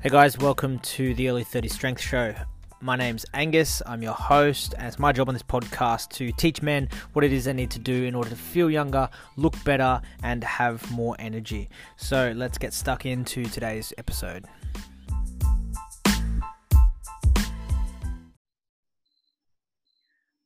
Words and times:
Hey 0.00 0.10
guys, 0.10 0.38
welcome 0.38 0.78
to 0.78 1.12
the 1.14 1.28
Early 1.28 1.42
30 1.42 1.66
Strength 1.66 2.00
Show. 2.00 2.32
My 2.80 2.94
name's 2.94 3.26
Angus, 3.34 3.82
I'm 3.84 4.00
your 4.00 4.12
host, 4.12 4.76
and 4.78 4.86
it's 4.86 4.96
my 4.96 5.10
job 5.10 5.26
on 5.26 5.34
this 5.34 5.42
podcast 5.42 6.10
to 6.10 6.30
teach 6.30 6.62
men 6.62 6.88
what 7.14 7.24
it 7.24 7.32
is 7.32 7.46
they 7.46 7.52
need 7.52 7.72
to 7.72 7.80
do 7.80 8.04
in 8.04 8.14
order 8.14 8.30
to 8.30 8.36
feel 8.36 8.70
younger, 8.70 9.08
look 9.34 9.54
better, 9.64 10.00
and 10.22 10.44
have 10.44 10.88
more 10.92 11.16
energy. 11.18 11.68
So 11.96 12.32
let's 12.36 12.58
get 12.58 12.74
stuck 12.74 13.06
into 13.06 13.46
today's 13.46 13.92
episode. 13.98 14.44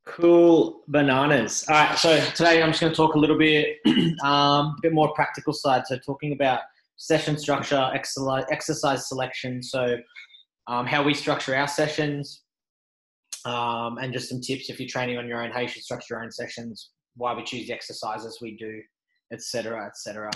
Cool 0.07 0.81
bananas. 0.89 1.67
All 1.69 1.75
right, 1.75 1.99
so 1.99 2.19
today 2.35 2.63
I'm 2.63 2.71
just 2.71 2.81
going 2.81 2.91
to 2.91 2.97
talk 2.97 3.17
a 3.17 3.19
little 3.19 3.37
bit, 3.37 3.81
um, 4.23 4.23
a 4.23 4.77
bit 4.81 4.95
more 4.95 5.13
practical 5.13 5.53
side. 5.53 5.87
So 5.87 5.99
talking 5.99 6.33
about 6.33 6.61
session 7.03 7.37
structure, 7.37 7.91
exercise 7.93 9.09
selection. 9.09 9.61
So 9.61 9.97
um, 10.69 10.87
how 10.87 11.03
we 11.03 11.15
structure 11.15 11.55
our 11.57 11.67
sessions, 11.67 12.43
um, 13.45 13.99
and 13.99 14.13
just 14.13 14.29
some 14.29 14.41
tips 14.41 14.71
if 14.71 14.79
you're 14.79 14.89
training 14.89 15.19
on 15.19 15.27
your 15.27 15.43
own, 15.43 15.51
how 15.51 15.59
you 15.59 15.69
should 15.69 15.83
structure 15.83 16.15
your 16.15 16.23
own 16.23 16.31
sessions, 16.31 16.91
why 17.17 17.35
we 17.35 17.43
choose 17.43 17.67
the 17.67 17.73
exercises 17.73 18.39
we 18.41 18.57
do, 18.57 18.81
etc., 19.33 19.85
etc. 19.85 20.31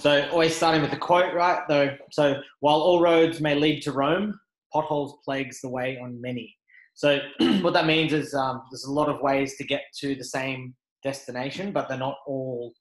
So 0.00 0.28
always 0.32 0.56
starting 0.56 0.82
with 0.82 0.90
the 0.90 0.96
quote, 0.96 1.32
right? 1.32 1.62
Though, 1.68 1.96
so 2.10 2.40
while 2.58 2.80
all 2.80 3.00
roads 3.00 3.40
may 3.40 3.54
lead 3.54 3.80
to 3.82 3.92
Rome, 3.92 4.38
potholes 4.72 5.18
plagues 5.24 5.60
the 5.60 5.68
way 5.68 5.96
on 6.02 6.20
many. 6.20 6.56
So 6.94 7.20
what 7.60 7.72
that 7.74 7.86
means 7.86 8.12
is 8.12 8.34
um, 8.34 8.62
there's 8.72 8.84
a 8.84 8.92
lot 8.92 9.08
of 9.08 9.20
ways 9.20 9.56
to 9.58 9.64
get 9.64 9.82
to 10.00 10.16
the 10.16 10.24
same 10.24 10.74
destination, 11.04 11.70
but 11.70 11.88
they're 11.88 11.98
not 11.98 12.16
all 12.26 12.72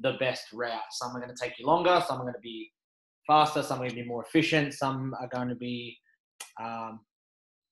the 0.00 0.14
best 0.18 0.52
route. 0.52 0.80
Some 0.90 1.16
are 1.16 1.20
going 1.20 1.34
to 1.34 1.42
take 1.42 1.58
you 1.58 1.66
longer. 1.66 2.02
Some 2.06 2.18
are 2.18 2.22
going 2.22 2.34
to 2.34 2.40
be 2.40 2.70
faster. 3.26 3.62
Some 3.62 3.78
are 3.78 3.82
going 3.82 3.90
to 3.90 4.02
be 4.02 4.08
more 4.08 4.24
efficient. 4.24 4.74
Some 4.74 5.14
are 5.20 5.28
going 5.28 5.48
to 5.48 5.54
be, 5.54 5.98
um, 6.60 7.00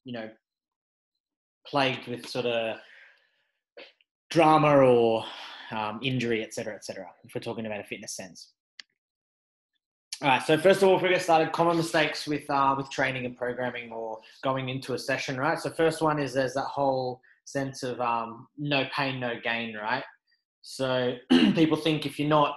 you 0.04 0.12
know, 0.12 0.28
plagued 1.66 2.06
with 2.08 2.26
sort 2.28 2.46
of 2.46 2.76
drama 4.30 4.76
or 4.78 5.24
um, 5.70 6.00
injury, 6.02 6.42
etc., 6.42 6.74
etc. 6.74 7.06
If 7.24 7.34
we're 7.34 7.40
talking 7.40 7.66
about 7.66 7.80
a 7.80 7.84
fitness 7.84 8.16
sense. 8.16 8.52
All 10.22 10.28
right. 10.28 10.42
So 10.42 10.58
first 10.58 10.82
of 10.82 10.88
all, 10.88 10.96
if 10.96 11.02
we 11.02 11.08
get 11.08 11.22
started, 11.22 11.52
common 11.52 11.78
mistakes 11.78 12.26
with 12.26 12.48
uh, 12.50 12.74
with 12.76 12.90
training 12.90 13.24
and 13.24 13.36
programming 13.36 13.90
or 13.90 14.18
going 14.44 14.68
into 14.68 14.92
a 14.92 14.98
session, 14.98 15.38
right? 15.38 15.58
So 15.58 15.70
first 15.70 16.02
one 16.02 16.18
is 16.18 16.34
there's 16.34 16.54
that 16.54 16.66
whole 16.66 17.20
sense 17.46 17.82
of 17.82 18.00
um, 18.00 18.46
no 18.58 18.84
pain, 18.94 19.18
no 19.18 19.34
gain, 19.42 19.74
right? 19.74 20.04
So 20.62 21.16
people 21.30 21.76
think 21.76 22.06
if 22.06 22.18
you're 22.18 22.28
not 22.28 22.54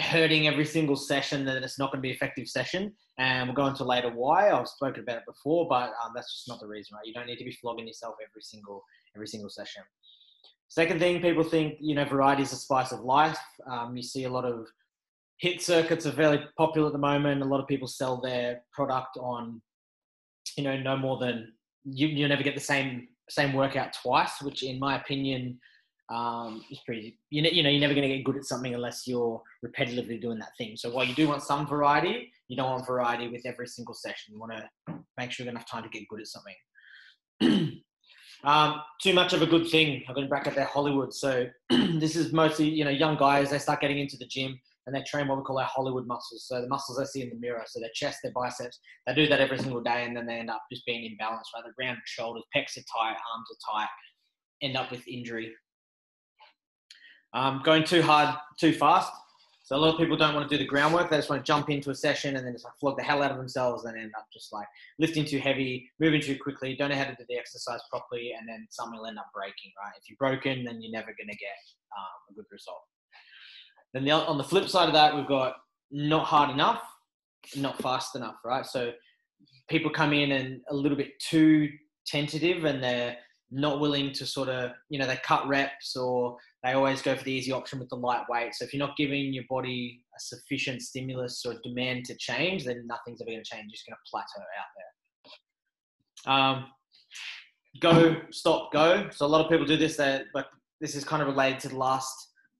hurting 0.00 0.46
every 0.46 0.64
single 0.64 0.96
session, 0.96 1.44
then 1.44 1.62
it's 1.62 1.78
not 1.78 1.90
going 1.90 1.98
to 1.98 2.06
be 2.08 2.10
effective 2.10 2.48
session. 2.48 2.92
And 3.18 3.48
we'll 3.48 3.56
go 3.56 3.66
into 3.66 3.84
later 3.84 4.10
why. 4.10 4.50
I've 4.50 4.68
spoken 4.68 5.02
about 5.02 5.18
it 5.18 5.26
before, 5.26 5.66
but 5.68 5.90
um, 6.04 6.12
that's 6.14 6.32
just 6.32 6.48
not 6.48 6.60
the 6.60 6.68
reason, 6.68 6.96
right? 6.96 7.06
You 7.06 7.12
don't 7.12 7.26
need 7.26 7.38
to 7.38 7.44
be 7.44 7.52
flogging 7.52 7.86
yourself 7.86 8.14
every 8.22 8.42
single 8.42 8.84
every 9.16 9.26
single 9.26 9.50
session. 9.50 9.82
Second 10.68 11.00
thing, 11.00 11.20
people 11.20 11.42
think 11.42 11.78
you 11.80 11.94
know 11.94 12.04
variety 12.04 12.42
is 12.42 12.50
the 12.50 12.56
spice 12.56 12.92
of 12.92 13.00
life. 13.00 13.38
Um, 13.68 13.96
you 13.96 14.02
see 14.02 14.24
a 14.24 14.28
lot 14.28 14.44
of 14.44 14.68
HIIT 15.42 15.60
circuits 15.60 16.06
are 16.06 16.12
fairly 16.12 16.40
popular 16.56 16.88
at 16.88 16.92
the 16.92 16.98
moment. 16.98 17.42
A 17.42 17.44
lot 17.44 17.60
of 17.60 17.66
people 17.66 17.88
sell 17.88 18.20
their 18.20 18.62
product 18.72 19.16
on, 19.20 19.60
you 20.56 20.64
know, 20.64 20.76
no 20.76 20.96
more 20.96 21.18
than 21.18 21.52
you. 21.84 22.06
You'll 22.06 22.28
never 22.28 22.42
get 22.42 22.54
the 22.54 22.60
same 22.60 23.08
same 23.28 23.52
workout 23.52 23.92
twice, 24.00 24.40
which, 24.42 24.62
in 24.62 24.78
my 24.78 24.96
opinion, 24.96 25.58
um, 26.10 26.64
is 26.70 26.80
pretty. 26.86 27.18
You 27.30 27.42
know, 27.42 27.50
you 27.50 27.62
know, 27.62 27.70
you're 27.70 27.80
never 27.80 27.94
going 27.94 28.08
to 28.08 28.16
get 28.16 28.24
good 28.24 28.36
at 28.36 28.44
something 28.44 28.74
unless 28.74 29.06
you're 29.06 29.42
repetitively 29.64 30.20
doing 30.20 30.38
that 30.38 30.56
thing. 30.56 30.76
So 30.76 30.90
while 30.90 31.04
you 31.04 31.14
do 31.14 31.28
want 31.28 31.42
some 31.42 31.66
variety, 31.66 32.32
you 32.48 32.56
don't 32.56 32.70
want 32.70 32.86
variety 32.86 33.28
with 33.28 33.42
every 33.44 33.66
single 33.66 33.94
session. 33.94 34.34
You 34.34 34.40
want 34.40 34.52
to 34.52 34.94
make 35.16 35.30
sure 35.30 35.44
you 35.44 35.48
have 35.48 35.54
enough 35.54 35.70
time 35.70 35.82
to 35.82 35.88
get 35.88 36.08
good 36.08 36.20
at 36.20 36.26
something. 36.26 37.80
Um, 38.44 38.82
too 39.02 39.14
much 39.14 39.32
of 39.32 39.42
a 39.42 39.46
good 39.46 39.68
thing. 39.68 40.04
I'm 40.08 40.14
going 40.14 40.26
to 40.26 40.28
bracket 40.28 40.54
there 40.54 40.64
Hollywood. 40.64 41.12
So 41.12 41.48
this 41.70 42.14
is 42.14 42.32
mostly 42.32 42.68
you 42.68 42.84
know 42.84 42.90
young 42.90 43.16
guys. 43.16 43.50
They 43.50 43.58
start 43.58 43.80
getting 43.80 43.98
into 43.98 44.16
the 44.16 44.26
gym 44.26 44.58
and 44.86 44.94
they 44.94 45.02
train 45.02 45.28
what 45.28 45.36
we 45.36 45.44
call 45.44 45.58
our 45.58 45.66
Hollywood 45.66 46.06
muscles. 46.06 46.46
So 46.48 46.62
the 46.62 46.68
muscles 46.68 46.98
they 46.98 47.04
see 47.04 47.22
in 47.22 47.28
the 47.28 47.36
mirror, 47.36 47.62
so 47.66 47.78
their 47.78 47.90
chest, 47.94 48.20
their 48.22 48.32
biceps, 48.32 48.78
they 49.06 49.14
do 49.14 49.26
that 49.26 49.38
every 49.38 49.58
single 49.58 49.82
day, 49.82 50.04
and 50.04 50.16
then 50.16 50.24
they 50.24 50.36
end 50.36 50.48
up 50.48 50.62
just 50.72 50.86
being 50.86 51.02
imbalanced. 51.02 51.52
Right, 51.54 51.64
the 51.64 51.84
round 51.84 51.98
shoulders, 52.06 52.44
pecs 52.56 52.78
are 52.78 52.84
tight, 52.96 53.16
arms 53.34 53.48
are 53.52 53.80
tight, 53.80 53.88
end 54.62 54.76
up 54.76 54.90
with 54.90 55.06
injury. 55.06 55.52
Um, 57.34 57.60
going 57.64 57.84
too 57.84 58.02
hard, 58.02 58.34
too 58.58 58.72
fast. 58.72 59.12
So 59.64 59.76
a 59.76 59.78
lot 59.78 59.92
of 59.92 59.98
people 59.98 60.16
don't 60.16 60.34
want 60.34 60.48
to 60.48 60.56
do 60.56 60.62
the 60.62 60.66
groundwork. 60.66 61.10
They 61.10 61.18
just 61.18 61.28
want 61.28 61.44
to 61.44 61.46
jump 61.46 61.68
into 61.68 61.90
a 61.90 61.94
session 61.94 62.36
and 62.36 62.46
then 62.46 62.54
just 62.54 62.64
like 62.64 62.72
flog 62.80 62.96
the 62.96 63.02
hell 63.02 63.22
out 63.22 63.30
of 63.30 63.36
themselves 63.36 63.84
and 63.84 63.98
end 63.98 64.12
up 64.16 64.24
just 64.32 64.50
like 64.50 64.66
lifting 64.98 65.26
too 65.26 65.38
heavy, 65.38 65.90
moving 66.00 66.22
too 66.22 66.38
quickly, 66.38 66.74
don't 66.74 66.88
know 66.88 66.96
how 66.96 67.04
to 67.04 67.14
do 67.14 67.24
the 67.28 67.36
exercise 67.36 67.80
properly, 67.90 68.32
and 68.38 68.48
then 68.48 68.66
something 68.70 68.98
will 68.98 69.06
end 69.06 69.18
up 69.18 69.28
breaking, 69.34 69.72
right? 69.78 69.92
If 70.00 70.08
you're 70.08 70.16
broken, 70.16 70.64
then 70.64 70.80
you're 70.80 70.90
never 70.90 71.08
going 71.08 71.28
to 71.28 71.36
get 71.36 71.58
um, 71.98 72.06
a 72.30 72.34
good 72.34 72.46
result. 72.50 72.80
Then 73.92 74.06
the, 74.06 74.12
on 74.12 74.38
the 74.38 74.44
flip 74.44 74.70
side 74.70 74.88
of 74.88 74.94
that, 74.94 75.14
we've 75.14 75.28
got 75.28 75.56
not 75.90 76.24
hard 76.24 76.48
enough, 76.48 76.82
not 77.54 77.80
fast 77.82 78.16
enough, 78.16 78.36
right? 78.46 78.64
So 78.64 78.92
people 79.68 79.90
come 79.90 80.14
in 80.14 80.32
and 80.32 80.62
a 80.70 80.74
little 80.74 80.96
bit 80.96 81.18
too 81.20 81.68
tentative 82.06 82.64
and 82.64 82.82
they're 82.82 83.16
not 83.50 83.80
willing 83.80 84.12
to 84.12 84.26
sort 84.26 84.48
of, 84.48 84.70
you 84.88 84.98
know, 84.98 85.06
they 85.06 85.18
cut 85.24 85.46
reps 85.46 85.96
or 85.96 86.36
they 86.64 86.72
always 86.72 87.02
go 87.02 87.14
for 87.16 87.22
the 87.24 87.32
easy 87.32 87.52
option 87.52 87.78
with 87.78 87.88
the 87.88 87.96
lightweight. 87.96 88.54
So 88.54 88.64
if 88.64 88.74
you're 88.74 88.84
not 88.84 88.96
giving 88.96 89.32
your 89.32 89.44
body 89.48 90.00
a 90.16 90.20
sufficient 90.20 90.82
stimulus 90.82 91.44
or 91.46 91.54
demand 91.62 92.04
to 92.06 92.16
change, 92.16 92.64
then 92.64 92.84
nothing's 92.86 93.20
ever 93.20 93.30
going 93.30 93.42
to 93.42 93.48
change. 93.48 93.66
You're 93.66 93.72
just 93.72 93.86
going 93.86 93.96
to 93.96 94.10
plateau 94.10 94.42
out 94.58 94.72
there. 94.76 96.32
Um, 96.34 96.66
go, 97.80 98.16
stop, 98.32 98.72
go. 98.72 99.08
So 99.12 99.24
a 99.24 99.28
lot 99.28 99.44
of 99.44 99.50
people 99.50 99.66
do 99.66 99.76
this, 99.76 99.96
but 99.96 100.46
this 100.80 100.94
is 100.94 101.04
kind 101.04 101.22
of 101.22 101.28
related 101.28 101.60
to 101.60 101.68
the 101.68 101.76
last 101.76 102.12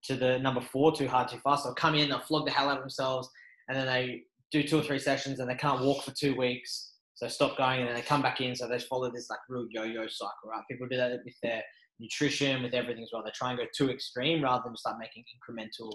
to 0.04 0.14
the 0.14 0.38
number 0.38 0.60
four 0.60 0.94
too 0.94 1.08
hard, 1.08 1.28
too 1.28 1.40
fast. 1.42 1.64
They'll 1.64 1.74
come 1.74 1.96
in, 1.96 2.08
they'll 2.08 2.20
flog 2.20 2.46
the 2.46 2.52
hell 2.52 2.68
out 2.68 2.76
of 2.76 2.82
themselves, 2.82 3.28
and 3.68 3.76
then 3.76 3.86
they 3.86 4.22
do 4.52 4.62
two 4.62 4.78
or 4.78 4.82
three 4.82 4.98
sessions 4.98 5.40
and 5.40 5.50
they 5.50 5.56
can't 5.56 5.82
walk 5.82 6.04
for 6.04 6.12
two 6.12 6.36
weeks. 6.36 6.92
So 7.14 7.26
stop 7.26 7.58
going 7.58 7.80
and 7.80 7.88
then 7.88 7.96
they 7.96 8.02
come 8.02 8.22
back 8.22 8.40
in. 8.40 8.54
So 8.54 8.68
they 8.68 8.78
follow 8.78 9.10
this 9.10 9.28
like 9.28 9.40
real 9.48 9.66
yo-yo 9.70 10.06
cycle, 10.06 10.50
right? 10.50 10.62
People 10.70 10.86
do 10.88 10.96
that 10.96 11.18
with 11.24 11.34
their 11.42 11.62
nutrition, 11.98 12.62
with 12.62 12.74
everything 12.74 13.02
as 13.02 13.10
well. 13.12 13.22
They 13.24 13.30
try 13.30 13.50
and 13.50 13.58
go 13.58 13.66
too 13.76 13.90
extreme 13.90 14.42
rather 14.42 14.62
than 14.64 14.76
start 14.76 14.96
making 14.98 15.24
incremental 15.24 15.92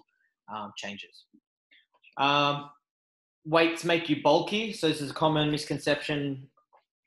um, 0.54 0.72
changes. 0.78 1.26
Um, 2.18 2.70
weights 3.46 3.84
make 3.84 4.10
you 4.10 4.22
bulky. 4.22 4.74
So 4.74 4.88
this 4.88 5.02
is 5.02 5.12
a 5.12 5.14
common 5.14 5.52
misconception. 5.52 6.48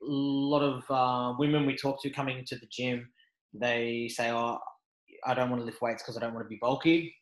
A 0.02 0.06
lot 0.06 0.62
of 0.62 0.84
uh, 0.90 1.36
women 1.38 1.66
we 1.66 1.76
talk 1.76 2.02
to 2.02 2.10
coming 2.10 2.44
to 2.46 2.56
the 2.56 2.66
gym, 2.70 3.08
they 3.52 4.08
say, 4.08 4.30
"Oh, 4.30 4.58
I 5.24 5.34
don't 5.34 5.50
want 5.50 5.62
to 5.62 5.66
lift 5.66 5.82
weights 5.82 6.02
because 6.02 6.16
I 6.16 6.20
don't 6.20 6.34
want 6.34 6.44
to 6.44 6.48
be 6.48 6.58
bulky. 6.60 7.14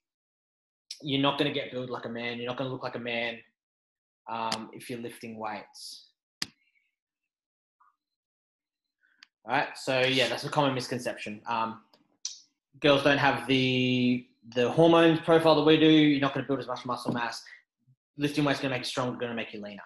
You're 1.03 1.23
not 1.23 1.39
going 1.39 1.53
to 1.53 1.59
get 1.59 1.73
built 1.73 1.91
like 1.91 2.05
a 2.07 2.09
man. 2.09 2.39
You're 2.39 2.49
not 2.49 2.57
going 2.57 2.69
to 2.69 2.73
look 2.73 2.83
like 2.83 2.97
a 2.97 3.01
man 3.01 3.39
um, 4.31 4.71
if 4.73 4.89
you're 4.89 5.01
lifting 5.01 5.39
weights. 5.39 6.11
All 6.45 6.51
right. 9.53 9.69
So 9.77 10.01
yeah, 10.01 10.29
that's 10.29 10.45
a 10.45 10.49
common 10.49 10.75
misconception. 10.75 11.41
Um, 11.47 11.83
girls 12.81 13.03
don't 13.03 13.19
have 13.19 13.47
the 13.47 14.27
the 14.55 14.71
hormones 14.71 15.21
profile 15.21 15.55
that 15.57 15.65
we 15.65 15.79
do. 15.79 15.87
You're 15.87 16.21
not 16.21 16.35
going 16.35 16.45
to 16.45 16.49
build 16.49 16.61
as 16.61 16.67
much 16.67 16.85
muscle 16.85 17.13
mass. 17.13 17.43
Lifting 18.19 18.45
weights 18.45 18.61
going 18.61 18.71
to 18.71 18.77
make 18.77 18.83
you 18.83 18.91
stronger, 18.91 19.17
going 19.17 19.31
to 19.31 19.37
make 19.37 19.53
you 19.53 19.61
leaner. 19.61 19.83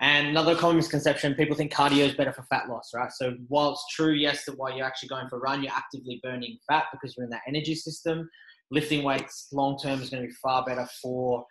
And 0.00 0.28
another 0.28 0.54
common 0.54 0.76
misconception, 0.76 1.34
people 1.34 1.56
think 1.56 1.72
cardio 1.72 2.06
is 2.06 2.14
better 2.14 2.32
for 2.32 2.42
fat 2.42 2.68
loss, 2.68 2.90
right? 2.94 3.10
So 3.10 3.32
while 3.48 3.72
it's 3.72 3.84
true, 3.94 4.12
yes, 4.12 4.44
that 4.44 4.58
while 4.58 4.76
you're 4.76 4.84
actually 4.84 5.08
going 5.08 5.26
for 5.28 5.36
a 5.36 5.40
run, 5.40 5.62
you're 5.62 5.72
actively 5.72 6.20
burning 6.22 6.58
fat 6.68 6.84
because 6.92 7.16
you're 7.16 7.24
in 7.24 7.30
that 7.30 7.40
energy 7.48 7.74
system. 7.74 8.28
Lifting 8.70 9.04
weights 9.04 9.48
long 9.52 9.78
term 9.78 10.02
is 10.02 10.10
going 10.10 10.22
to 10.22 10.28
be 10.28 10.34
far 10.42 10.64
better 10.66 10.86
for 11.00 11.46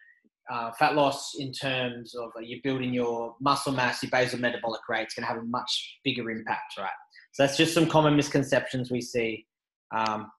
uh, 0.51 0.71
fat 0.77 0.95
loss 0.95 1.31
in 1.39 1.51
terms 1.51 2.13
of 2.13 2.29
uh, 2.37 2.41
you're 2.41 2.59
building 2.63 2.93
your 2.93 3.35
muscle 3.41 3.73
mass, 3.73 4.03
your 4.03 4.11
basal 4.11 4.39
metabolic 4.39 4.81
rate. 4.87 5.03
It's 5.03 5.15
going 5.15 5.23
to 5.23 5.33
have 5.33 5.41
a 5.41 5.45
much 5.45 5.99
bigger 6.03 6.29
impact, 6.29 6.77
right? 6.77 6.89
So 7.35 7.43
that's 7.43 7.57
just 7.57 7.73
some 7.73 7.85
common 7.85 8.15
misconceptions 8.15 8.89
we 8.89 9.01
see 9.01 9.45
um, 9.93 10.31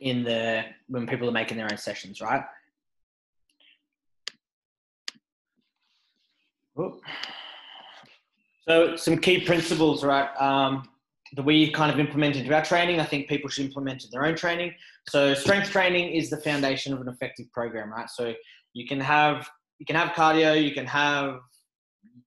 in 0.00 0.24
the 0.24 0.64
when 0.88 1.06
people 1.06 1.28
are 1.28 1.32
making 1.32 1.58
their 1.58 1.68
own 1.70 1.78
sessions, 1.78 2.20
right? 2.20 2.42
So 8.68 8.96
some 8.96 9.18
key 9.18 9.42
principles, 9.42 10.02
right? 10.02 10.28
Um, 10.40 10.88
that 11.34 11.44
we 11.44 11.70
kind 11.70 11.92
of 11.92 12.00
implement 12.00 12.34
into 12.34 12.52
our 12.52 12.64
training. 12.64 12.98
I 12.98 13.04
think 13.04 13.28
people 13.28 13.48
should 13.48 13.66
implement 13.66 14.02
in 14.02 14.10
their 14.10 14.26
own 14.26 14.34
training. 14.34 14.74
So 15.08 15.34
strength 15.34 15.70
training 15.70 16.14
is 16.14 16.30
the 16.30 16.38
foundation 16.38 16.92
of 16.92 17.00
an 17.00 17.06
effective 17.06 17.46
program, 17.52 17.92
right? 17.92 18.10
So 18.10 18.34
you 18.72 18.88
can 18.88 18.98
have 18.98 19.48
you 19.78 19.86
can 19.86 19.94
have 19.94 20.08
cardio, 20.16 20.60
you 20.60 20.72
can 20.72 20.86
have 20.86 21.38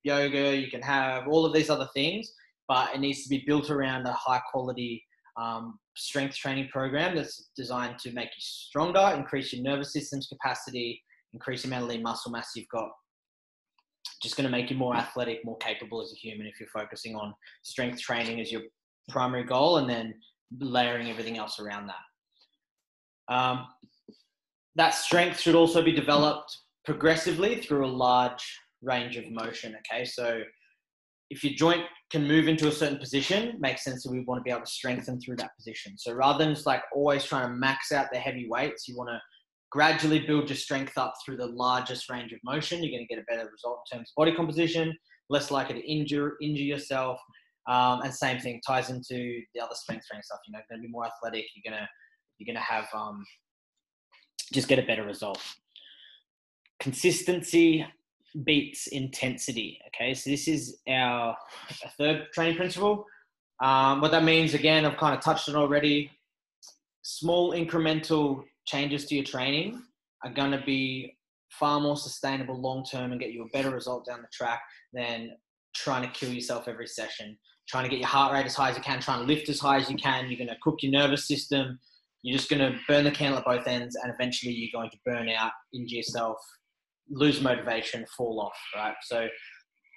yoga, 0.05 0.55
you 0.55 0.71
can 0.71 0.81
have 0.81 1.27
all 1.27 1.45
of 1.45 1.53
these 1.53 1.69
other 1.69 1.89
things, 1.93 2.33
but 2.71 2.95
it 2.95 3.01
needs 3.01 3.23
to 3.23 3.29
be 3.29 3.43
built 3.45 3.69
around 3.69 4.07
a 4.07 4.13
high 4.13 4.41
quality 4.49 5.03
um, 5.35 5.77
strength 5.97 6.37
training 6.37 6.69
program 6.71 7.17
that's 7.17 7.49
designed 7.57 7.97
to 7.99 8.13
make 8.13 8.29
you 8.29 8.39
stronger, 8.39 9.13
increase 9.13 9.51
your 9.51 9.61
nervous 9.61 9.91
system's 9.91 10.27
capacity, 10.27 11.03
increase 11.33 11.63
the 11.63 11.67
amount 11.67 11.83
of 11.83 11.89
lean 11.89 12.01
muscle 12.01 12.31
mass 12.31 12.51
you've 12.55 12.69
got 12.69 12.89
just 14.21 14.37
going 14.37 14.45
to 14.45 14.51
make 14.51 14.69
you 14.69 14.77
more 14.77 14.95
athletic, 14.95 15.43
more 15.43 15.57
capable 15.57 16.01
as 16.01 16.13
a 16.13 16.15
human 16.15 16.45
if 16.45 16.59
you're 16.59 16.69
focusing 16.69 17.15
on 17.15 17.33
strength 17.63 17.99
training 17.99 18.39
as 18.39 18.51
your 18.51 18.61
primary 19.09 19.43
goal 19.43 19.77
and 19.77 19.89
then 19.89 20.13
layering 20.59 21.09
everything 21.09 21.37
else 21.37 21.59
around 21.59 21.87
that. 21.87 23.33
Um, 23.35 23.67
that 24.75 24.93
strength 24.93 25.39
should 25.39 25.55
also 25.55 25.81
be 25.81 25.91
developed 25.91 26.55
progressively 26.85 27.61
through 27.61 27.85
a 27.85 27.87
large 27.87 28.43
range 28.81 29.17
of 29.17 29.29
motion. 29.31 29.75
Okay, 29.79 30.05
so 30.05 30.41
if 31.31 31.45
your 31.45 31.53
joint 31.53 31.83
can 32.11 32.27
move 32.27 32.49
into 32.49 32.67
a 32.67 32.71
certain 32.71 32.97
position, 32.97 33.55
makes 33.59 33.85
sense 33.85 34.03
that 34.03 34.11
we 34.11 34.19
want 34.19 34.37
to 34.37 34.43
be 34.43 34.51
able 34.51 34.65
to 34.65 34.71
strengthen 34.71 35.19
through 35.19 35.37
that 35.37 35.55
position. 35.55 35.97
So 35.97 36.11
rather 36.11 36.43
than 36.43 36.53
just 36.53 36.67
like 36.67 36.83
always 36.93 37.23
trying 37.23 37.47
to 37.47 37.55
max 37.55 37.93
out 37.93 38.07
the 38.11 38.19
heavy 38.19 38.47
weights, 38.49 38.85
you 38.85 38.97
want 38.97 39.09
to 39.09 39.21
gradually 39.71 40.19
build 40.19 40.49
your 40.49 40.57
strength 40.57 40.97
up 40.97 41.13
through 41.25 41.37
the 41.37 41.47
largest 41.47 42.09
range 42.09 42.33
of 42.33 42.39
motion. 42.43 42.83
You're 42.83 42.91
going 42.91 43.07
to 43.07 43.15
get 43.15 43.23
a 43.23 43.25
better 43.33 43.49
result 43.49 43.79
in 43.91 43.97
terms 43.97 44.09
of 44.11 44.15
body 44.17 44.35
composition, 44.35 44.93
less 45.29 45.49
likely 45.49 45.75
to 45.75 45.89
injure 45.89 46.35
injure 46.41 46.63
yourself. 46.63 47.17
Um, 47.69 48.01
and 48.01 48.13
same 48.13 48.39
thing 48.39 48.59
ties 48.67 48.89
into 48.89 49.39
the 49.55 49.61
other 49.61 49.75
strength 49.75 50.05
training 50.07 50.23
stuff. 50.23 50.39
You 50.47 50.51
know, 50.51 50.59
going 50.69 50.81
to 50.81 50.85
be 50.85 50.91
more 50.91 51.05
athletic. 51.05 51.45
You're 51.55 51.71
gonna 51.71 51.87
you're 52.39 52.53
gonna 52.53 52.65
have 52.65 52.87
um, 52.93 53.23
just 54.51 54.67
get 54.67 54.79
a 54.79 54.83
better 54.83 55.05
result. 55.05 55.41
Consistency 56.81 57.85
beats 58.43 58.87
intensity. 58.87 59.79
Okay, 59.87 60.13
so 60.13 60.29
this 60.29 60.47
is 60.47 60.79
our 60.89 61.35
third 61.97 62.27
training 62.33 62.57
principle. 62.57 63.05
Um, 63.61 64.01
what 64.01 64.11
that 64.11 64.23
means, 64.23 64.53
again, 64.53 64.85
I've 64.85 64.97
kind 64.97 65.15
of 65.15 65.21
touched 65.21 65.47
on 65.49 65.55
already. 65.55 66.11
Small 67.03 67.51
incremental 67.53 68.43
changes 68.65 69.05
to 69.05 69.15
your 69.15 69.23
training 69.23 69.81
are 70.23 70.31
going 70.31 70.51
to 70.51 70.61
be 70.65 71.17
far 71.49 71.79
more 71.79 71.97
sustainable 71.97 72.59
long 72.59 72.83
term 72.83 73.11
and 73.11 73.19
get 73.19 73.31
you 73.31 73.43
a 73.43 73.49
better 73.49 73.69
result 73.69 74.05
down 74.05 74.21
the 74.21 74.27
track 74.31 74.61
than 74.93 75.31
trying 75.75 76.03
to 76.03 76.09
kill 76.09 76.31
yourself 76.31 76.67
every 76.67 76.87
session. 76.87 77.37
Trying 77.67 77.83
to 77.83 77.89
get 77.89 77.99
your 77.99 78.07
heart 78.07 78.33
rate 78.33 78.45
as 78.45 78.55
high 78.55 78.69
as 78.71 78.77
you 78.77 78.83
can, 78.83 78.99
trying 78.99 79.19
to 79.19 79.25
lift 79.25 79.47
as 79.47 79.59
high 79.59 79.77
as 79.77 79.89
you 79.89 79.95
can. 79.95 80.27
You're 80.27 80.37
going 80.37 80.49
to 80.49 80.57
cook 80.61 80.79
your 80.81 80.91
nervous 80.91 81.27
system. 81.27 81.79
You're 82.23 82.37
just 82.37 82.49
going 82.49 82.59
to 82.59 82.77
burn 82.87 83.03
the 83.03 83.11
candle 83.11 83.39
at 83.39 83.45
both 83.45 83.67
ends, 83.67 83.95
and 83.95 84.13
eventually 84.13 84.51
you're 84.53 84.69
going 84.73 84.91
to 84.91 84.97
burn 85.05 85.29
out, 85.29 85.51
injure 85.73 85.97
yourself, 85.97 86.37
lose 87.09 87.41
motivation, 87.41 88.05
fall 88.17 88.39
off, 88.39 88.57
right? 88.75 88.95
So 89.03 89.27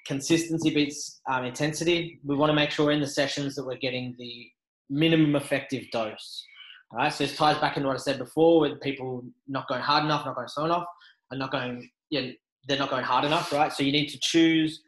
consistency 0.07 0.75
beats 0.75 1.21
um, 1.31 1.45
intensity. 1.45 2.21
We 2.25 2.37
want 2.37 2.51
to 2.51 2.55
make 2.55 2.71
sure 2.71 2.91
in 2.91 3.01
the 3.01 3.07
sessions 3.07 3.55
that 3.55 3.67
we're 3.67 3.79
getting 3.79 4.15
the 4.19 4.49
minimum 4.91 5.37
effective 5.37 5.85
dose. 5.93 6.45
All 6.91 6.99
right, 6.99 7.13
so 7.13 7.25
this 7.25 7.37
ties 7.37 7.59
back 7.59 7.77
into 7.77 7.89
what 7.89 7.97
I 7.97 8.01
said 8.01 8.19
before 8.19 8.61
with 8.61 8.81
people 8.81 9.25
not 9.49 9.67
going 9.69 9.81
hard 9.81 10.05
enough, 10.05 10.25
not 10.25 10.37
going 10.37 10.49
slow 10.49 10.67
enough, 10.67 10.85
and 11.31 11.41
not 11.41 11.51
going, 11.51 11.91
yeah, 12.11 12.31
they're 12.69 12.79
not 12.79 12.91
going 12.91 13.05
hard 13.05 13.25
enough, 13.25 13.53
right? 13.53 13.73
So 13.73 13.83
you 13.83 13.93
need 13.93 14.09
to 14.09 14.19
choose 14.21 14.83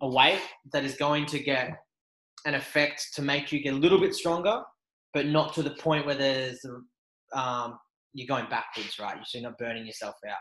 a 0.00 0.08
weight 0.08 0.40
that 0.72 0.84
is 0.84 0.96
going 0.96 1.26
to 1.26 1.38
get 1.38 1.76
an 2.46 2.54
effect 2.54 3.14
to 3.14 3.22
make 3.22 3.52
you 3.52 3.62
get 3.62 3.74
a 3.74 3.76
little 3.76 4.00
bit 4.00 4.14
stronger, 4.14 4.62
but 5.14 5.26
not 5.26 5.54
to 5.54 5.62
the 5.62 5.70
point 5.70 6.06
where 6.06 6.16
there's 6.16 6.64
um, 7.34 7.78
you're 8.14 8.26
going 8.26 8.48
backwards, 8.50 8.98
right? 8.98 9.16
You're 9.32 9.44
not 9.44 9.58
burning 9.58 9.86
yourself 9.86 10.16
out. 10.28 10.36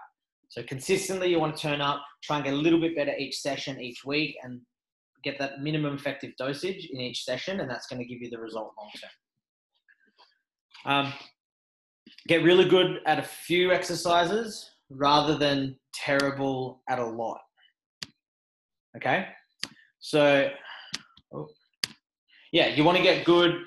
So 0.52 0.62
consistently, 0.64 1.30
you 1.30 1.40
want 1.40 1.56
to 1.56 1.62
turn 1.62 1.80
up, 1.80 2.04
try 2.22 2.36
and 2.36 2.44
get 2.44 2.54
a 2.54 2.58
little 2.58 2.80
bit 2.82 2.94
better 2.94 3.16
each 3.18 3.40
session, 3.40 3.80
each 3.80 4.04
week, 4.04 4.36
and 4.44 4.60
get 5.24 5.40
that 5.40 5.62
minimum 5.62 5.96
effective 5.96 6.34
dosage 6.38 6.90
in 6.92 7.00
each 7.00 7.24
session, 7.24 7.62
and 7.62 7.70
that's 7.70 7.88
going 7.88 8.00
to 8.00 8.06
give 8.06 8.22
you 8.22 8.30
the 8.30 8.38
result 8.38 8.74
long 8.78 8.90
term. 10.86 10.94
Um, 10.94 11.14
get 12.28 12.44
really 12.44 12.68
good 12.68 13.00
at 13.06 13.18
a 13.18 13.24
few 13.24 13.72
exercises 13.72 14.70
rather 14.90 15.38
than 15.38 15.78
terrible 15.94 16.82
at 16.90 17.00
a 17.00 17.06
lot. 17.06 17.40
Okay, 18.98 19.28
so 20.00 20.50
oh, 21.34 21.48
yeah, 22.52 22.68
you 22.68 22.84
want 22.84 22.98
to 22.98 23.04
get 23.04 23.24
good. 23.24 23.62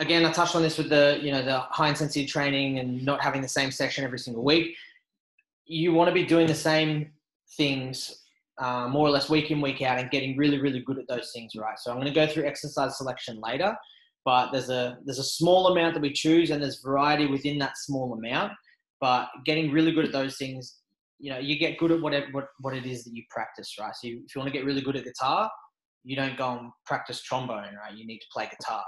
Again, 0.00 0.26
I 0.26 0.32
touched 0.32 0.54
on 0.54 0.60
this 0.60 0.76
with 0.76 0.90
the 0.90 1.18
you 1.22 1.32
know 1.32 1.42
the 1.42 1.60
high 1.60 1.88
intensity 1.88 2.26
training 2.26 2.78
and 2.78 3.02
not 3.02 3.22
having 3.22 3.40
the 3.40 3.48
same 3.48 3.70
session 3.70 4.04
every 4.04 4.18
single 4.18 4.44
week 4.44 4.76
you 5.66 5.92
want 5.92 6.08
to 6.08 6.14
be 6.14 6.24
doing 6.24 6.46
the 6.46 6.54
same 6.54 7.10
things 7.56 8.22
uh, 8.58 8.88
more 8.88 9.06
or 9.06 9.10
less 9.10 9.28
week 9.28 9.50
in 9.50 9.60
week 9.60 9.82
out 9.82 9.98
and 9.98 10.10
getting 10.10 10.36
really 10.36 10.60
really 10.60 10.80
good 10.80 10.98
at 10.98 11.08
those 11.08 11.30
things 11.34 11.52
right? 11.56 11.78
So 11.78 11.90
i'm 11.90 11.98
going 11.98 12.12
to 12.12 12.14
go 12.14 12.26
through 12.26 12.46
exercise 12.46 12.96
selection 12.96 13.40
later 13.40 13.76
but 14.26 14.50
there's 14.50 14.68
a 14.68 14.98
there's 15.04 15.20
a 15.20 15.24
small 15.24 15.68
amount 15.68 15.94
that 15.94 16.02
we 16.02 16.12
choose 16.12 16.50
and 16.50 16.62
there's 16.62 16.82
variety 16.82 17.26
within 17.26 17.58
that 17.58 17.78
small 17.78 18.12
amount 18.12 18.52
but 19.00 19.28
getting 19.46 19.70
really 19.70 19.92
good 19.92 20.04
at 20.04 20.12
those 20.12 20.36
things 20.36 20.80
you 21.18 21.30
know 21.30 21.38
you 21.38 21.58
get 21.58 21.78
good 21.78 21.92
at 21.92 22.00
whatever 22.00 22.26
what, 22.32 22.48
what 22.60 22.74
it 22.74 22.84
is 22.84 23.04
that 23.04 23.14
you 23.14 23.22
practice 23.30 23.74
right? 23.80 23.94
So 23.94 24.08
you, 24.08 24.22
if 24.26 24.34
you 24.34 24.40
want 24.40 24.52
to 24.52 24.58
get 24.58 24.66
really 24.66 24.82
good 24.82 24.96
at 24.96 25.04
guitar 25.04 25.50
you 26.04 26.16
don't 26.16 26.36
go 26.36 26.58
and 26.58 26.70
practice 26.84 27.22
trombone 27.22 27.74
right? 27.82 27.94
You 27.94 28.06
need 28.06 28.18
to 28.18 28.26
play 28.32 28.50
guitar 28.50 28.82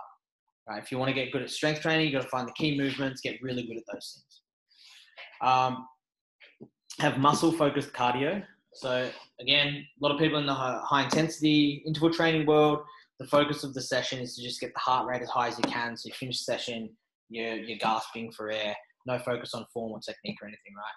right? 0.69 0.83
If 0.83 0.93
you 0.93 0.99
want 0.99 1.09
to 1.09 1.15
get 1.15 1.33
good 1.33 1.43
at 1.43 1.51
strength 1.51 1.81
training 1.81 2.07
you 2.07 2.13
got 2.13 2.23
to 2.23 2.29
find 2.29 2.47
the 2.47 2.53
key 2.53 2.77
movements 2.77 3.21
get 3.21 3.41
really 3.41 3.63
good 3.63 3.77
at 3.77 3.85
those 3.93 4.23
things. 4.23 4.43
Um, 5.41 5.87
have 6.99 7.19
muscle 7.19 7.53
focused 7.53 7.93
cardio. 7.93 8.43
So 8.75 9.11
again, 9.41 9.69
a 9.69 10.05
lot 10.05 10.12
of 10.12 10.19
people 10.19 10.39
in 10.39 10.47
the 10.47 10.55
high 10.55 11.05
intensity 11.05 11.83
interval 11.87 12.12
training 12.12 12.47
world, 12.47 12.81
the 13.19 13.27
focus 13.27 13.65
of 13.65 13.75
the 13.75 13.83
session 13.83 14.21
is 14.21 14.37
to 14.37 14.43
just 14.43 14.61
get 14.61 14.73
the 14.75 14.81
heart 14.81 15.09
rate 15.09 15.23
as 15.23 15.29
high 15.29 15.49
as 15.49 15.59
you 15.59 15.65
can. 15.65 15.97
So 15.97 16.09
you 16.09 16.15
finish 16.15 16.39
the 16.39 16.53
session, 16.53 16.91
you're, 17.29 17.56
you're 17.56 17.79
gasping 17.79 18.33
for 18.33 18.50
air, 18.50 18.75
no 19.06 19.19
focus 19.19 19.55
on 19.55 19.65
form 19.73 19.93
or 19.93 20.00
technique 20.00 20.37
or 20.43 20.49
anything, 20.49 20.75
right? 20.77 20.95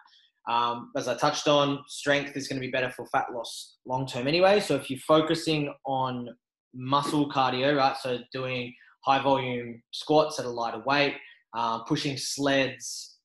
Um, 0.50 0.92
as 0.96 1.08
I 1.08 1.16
touched 1.16 1.48
on, 1.48 1.84
strength 1.88 2.36
is 2.36 2.48
going 2.48 2.60
to 2.60 2.66
be 2.66 2.72
better 2.72 2.92
for 2.92 3.06
fat 3.08 3.28
loss 3.34 3.78
long 3.86 4.08
term 4.08 4.28
anyway. 4.28 4.60
So 4.60 4.76
if 4.76 4.90
you're 4.90 5.00
focusing 5.00 5.74
on 5.86 6.30
muscle 6.74 7.32
cardio, 7.32 7.78
right? 7.78 7.96
So 7.98 8.20
doing 8.34 8.74
high 9.06 9.22
volume 9.22 9.82
squats 9.92 10.40
at 10.40 10.46
a 10.46 10.50
lighter 10.50 10.82
weight, 10.86 11.16
uh, 11.56 11.84
pushing 11.84 12.18
sleds, 12.18 13.18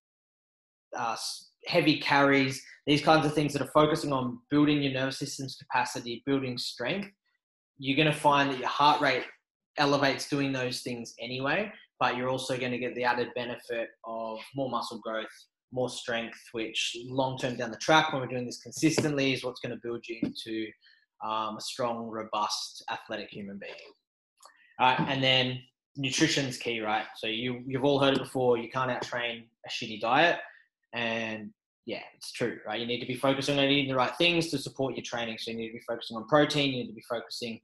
uh, 0.96 1.16
heavy 1.66 1.98
carries, 1.98 2.62
these 2.86 3.02
kinds 3.02 3.26
of 3.26 3.34
things 3.34 3.52
that 3.52 3.62
are 3.62 3.70
focusing 3.72 4.12
on 4.12 4.38
building 4.50 4.82
your 4.82 4.92
nervous 4.92 5.18
system's 5.18 5.56
capacity, 5.56 6.22
building 6.26 6.56
strength, 6.56 7.08
you're 7.78 7.96
going 7.96 8.12
to 8.12 8.18
find 8.18 8.50
that 8.50 8.58
your 8.58 8.68
heart 8.68 9.00
rate 9.00 9.24
elevates 9.78 10.28
doing 10.28 10.52
those 10.52 10.80
things 10.82 11.14
anyway, 11.20 11.70
but 12.00 12.16
you're 12.16 12.28
also 12.28 12.56
going 12.56 12.72
to 12.72 12.78
get 12.78 12.94
the 12.94 13.04
added 13.04 13.28
benefit 13.34 13.88
of 14.04 14.38
more 14.54 14.70
muscle 14.70 15.00
growth, 15.02 15.26
more 15.72 15.90
strength, 15.90 16.38
which 16.52 16.96
long 17.06 17.38
term 17.38 17.56
down 17.56 17.70
the 17.70 17.76
track, 17.78 18.12
when 18.12 18.22
we're 18.22 18.28
doing 18.28 18.46
this 18.46 18.62
consistently, 18.62 19.32
is 19.32 19.44
what's 19.44 19.60
going 19.60 19.74
to 19.74 19.80
build 19.82 20.04
you 20.08 20.18
into 20.22 20.66
um, 21.24 21.56
a 21.56 21.60
strong, 21.60 22.08
robust, 22.08 22.84
athletic 22.90 23.28
human 23.30 23.58
being. 23.58 23.74
All 24.78 24.90
right, 24.90 25.08
and 25.08 25.22
then 25.22 25.58
nutrition's 25.96 26.58
key, 26.58 26.80
right? 26.80 27.06
So 27.16 27.26
you 27.26 27.62
you've 27.66 27.84
all 27.84 27.98
heard 27.98 28.14
it 28.14 28.20
before. 28.20 28.58
You 28.58 28.68
can't 28.70 28.90
outtrain 28.90 29.44
a 29.66 29.70
shitty 29.70 30.00
diet. 30.00 30.38
And 30.96 31.50
yeah, 31.84 32.02
it's 32.16 32.32
true, 32.32 32.58
right? 32.66 32.80
You 32.80 32.86
need 32.86 33.00
to 33.00 33.06
be 33.06 33.14
focusing 33.14 33.58
on 33.58 33.64
eating 33.66 33.90
the 33.90 33.96
right 33.96 34.14
things 34.16 34.50
to 34.50 34.58
support 34.58 34.96
your 34.96 35.04
training. 35.04 35.38
So 35.38 35.50
you 35.52 35.58
need 35.58 35.68
to 35.68 35.74
be 35.74 35.84
focusing 35.86 36.16
on 36.16 36.26
protein, 36.26 36.72
you 36.72 36.82
need 36.82 36.88
to 36.88 36.94
be 36.94 37.04
focusing 37.08 37.60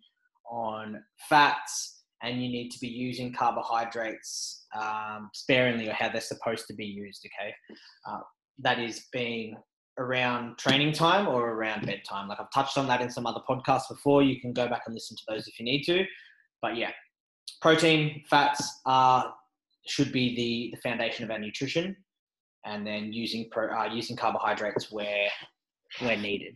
on 0.49 1.03
fats, 1.29 2.03
and 2.23 2.41
you 2.41 2.49
need 2.49 2.71
to 2.71 2.79
be 2.79 2.89
using 2.89 3.33
carbohydrates 3.33 4.67
um, 4.81 5.31
sparingly 5.35 5.89
or 5.89 5.93
how 5.93 6.09
they're 6.09 6.21
supposed 6.21 6.67
to 6.69 6.75
be 6.75 6.85
used, 6.85 7.27
okay? 7.27 7.53
Uh, 8.07 8.21
that 8.59 8.79
is 8.79 9.07
being 9.13 9.57
around 9.99 10.57
training 10.57 10.93
time 10.93 11.27
or 11.27 11.51
around 11.51 11.85
bedtime. 11.85 12.29
Like 12.29 12.39
I've 12.39 12.53
touched 12.55 12.79
on 12.79 12.87
that 12.89 13.01
in 13.01 13.11
some 13.11 13.27
other 13.27 13.41
podcasts 13.49 13.89
before. 13.89 14.23
You 14.23 14.41
can 14.41 14.53
go 14.53 14.69
back 14.69 14.83
and 14.87 14.95
listen 14.95 15.17
to 15.17 15.23
those 15.29 15.49
if 15.49 15.59
you 15.59 15.65
need 15.65 15.83
to. 15.85 16.05
But 16.61 16.77
yeah, 16.77 16.91
protein, 17.61 18.23
fats 18.31 18.81
are 18.87 19.35
should 19.87 20.13
be 20.13 20.37
the, 20.37 20.77
the 20.77 20.89
foundation 20.89 21.25
of 21.25 21.31
our 21.33 21.41
nutrition 21.41 21.97
and 22.65 22.87
then 22.87 23.13
using 23.13 23.49
pro, 23.51 23.69
uh, 23.69 23.89
using 23.93 24.17
carbohydrates 24.17 24.91
where 24.91 25.29
where 26.01 26.17
needed. 26.17 26.55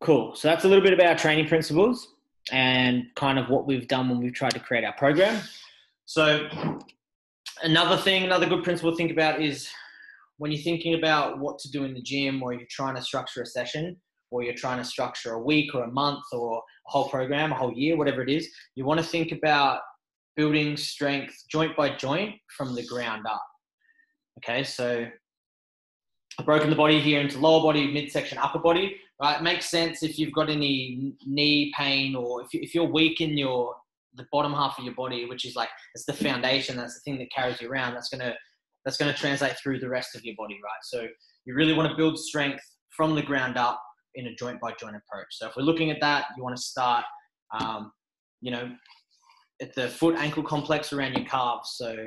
Cool. 0.00 0.34
So 0.36 0.48
that's 0.48 0.64
a 0.64 0.68
little 0.68 0.84
bit 0.84 0.92
about 0.92 1.06
our 1.06 1.16
training 1.16 1.48
principles 1.48 2.14
and 2.52 3.04
kind 3.16 3.38
of 3.38 3.48
what 3.48 3.66
we've 3.66 3.88
done 3.88 4.08
when 4.08 4.20
we've 4.20 4.32
tried 4.32 4.52
to 4.52 4.60
create 4.60 4.84
our 4.84 4.92
program. 4.92 5.42
So 6.04 6.48
another 7.62 7.96
thing, 7.96 8.24
another 8.24 8.46
good 8.46 8.62
principle 8.62 8.92
to 8.92 8.96
think 8.96 9.10
about 9.10 9.42
is 9.42 9.68
when 10.38 10.52
you're 10.52 10.62
thinking 10.62 10.94
about 10.94 11.40
what 11.40 11.58
to 11.58 11.70
do 11.70 11.84
in 11.84 11.94
the 11.94 12.00
gym 12.00 12.42
or 12.42 12.52
you're 12.52 12.68
trying 12.70 12.94
to 12.94 13.02
structure 13.02 13.42
a 13.42 13.46
session 13.46 13.96
or 14.30 14.42
you're 14.42 14.54
trying 14.54 14.78
to 14.78 14.84
structure 14.84 15.32
a 15.32 15.42
week 15.42 15.74
or 15.74 15.84
a 15.84 15.90
month 15.90 16.22
or 16.32 16.58
a 16.58 16.90
whole 16.90 17.08
program, 17.08 17.50
a 17.50 17.54
whole 17.54 17.72
year, 17.72 17.96
whatever 17.96 18.22
it 18.22 18.30
is, 18.30 18.48
you 18.76 18.84
want 18.84 19.00
to 19.00 19.06
think 19.06 19.32
about 19.32 19.80
building 20.36 20.76
strength 20.76 21.34
joint 21.50 21.76
by 21.76 21.94
joint 21.96 22.36
from 22.56 22.74
the 22.74 22.86
ground 22.86 23.26
up. 23.28 23.42
Okay, 24.38 24.62
so 24.62 25.06
I've 26.38 26.46
broken 26.46 26.70
the 26.70 26.76
body 26.76 27.00
here 27.00 27.20
into 27.20 27.38
lower 27.38 27.60
body, 27.60 27.92
midsection, 27.92 28.38
upper 28.38 28.60
body. 28.60 28.96
Right, 29.20 29.40
it 29.40 29.42
makes 29.42 29.66
sense 29.66 30.04
if 30.04 30.16
you've 30.16 30.32
got 30.32 30.48
any 30.48 31.14
knee 31.26 31.72
pain 31.76 32.14
or 32.14 32.42
if, 32.42 32.54
you, 32.54 32.60
if 32.62 32.72
you're 32.72 32.84
weak 32.84 33.20
in 33.20 33.36
your 33.36 33.74
the 34.14 34.26
bottom 34.32 34.52
half 34.52 34.78
of 34.78 34.84
your 34.84 34.94
body, 34.94 35.24
which 35.26 35.44
is 35.44 35.56
like 35.56 35.68
it's 35.94 36.04
the 36.04 36.12
foundation, 36.12 36.76
that's 36.76 36.94
the 36.94 37.00
thing 37.00 37.18
that 37.18 37.30
carries 37.32 37.60
you 37.60 37.68
around. 37.68 37.94
That's 37.94 38.08
gonna 38.08 38.34
that's 38.84 38.96
gonna 38.96 39.12
translate 39.14 39.56
through 39.58 39.80
the 39.80 39.88
rest 39.88 40.14
of 40.14 40.24
your 40.24 40.36
body, 40.36 40.58
right? 40.62 40.82
So 40.84 41.06
you 41.44 41.54
really 41.54 41.72
want 41.72 41.90
to 41.90 41.96
build 41.96 42.18
strength 42.18 42.62
from 42.96 43.16
the 43.16 43.22
ground 43.22 43.56
up 43.56 43.82
in 44.14 44.28
a 44.28 44.34
joint 44.36 44.60
by 44.60 44.72
joint 44.78 44.96
approach. 44.96 45.26
So 45.30 45.48
if 45.48 45.56
we're 45.56 45.64
looking 45.64 45.90
at 45.90 46.00
that, 46.00 46.26
you 46.36 46.44
want 46.44 46.56
to 46.56 46.62
start, 46.62 47.04
um, 47.58 47.92
you 48.40 48.52
know, 48.52 48.70
at 49.60 49.74
the 49.74 49.88
foot 49.88 50.14
ankle 50.16 50.44
complex 50.44 50.92
around 50.92 51.14
your 51.14 51.26
calves. 51.26 51.74
So 51.76 52.06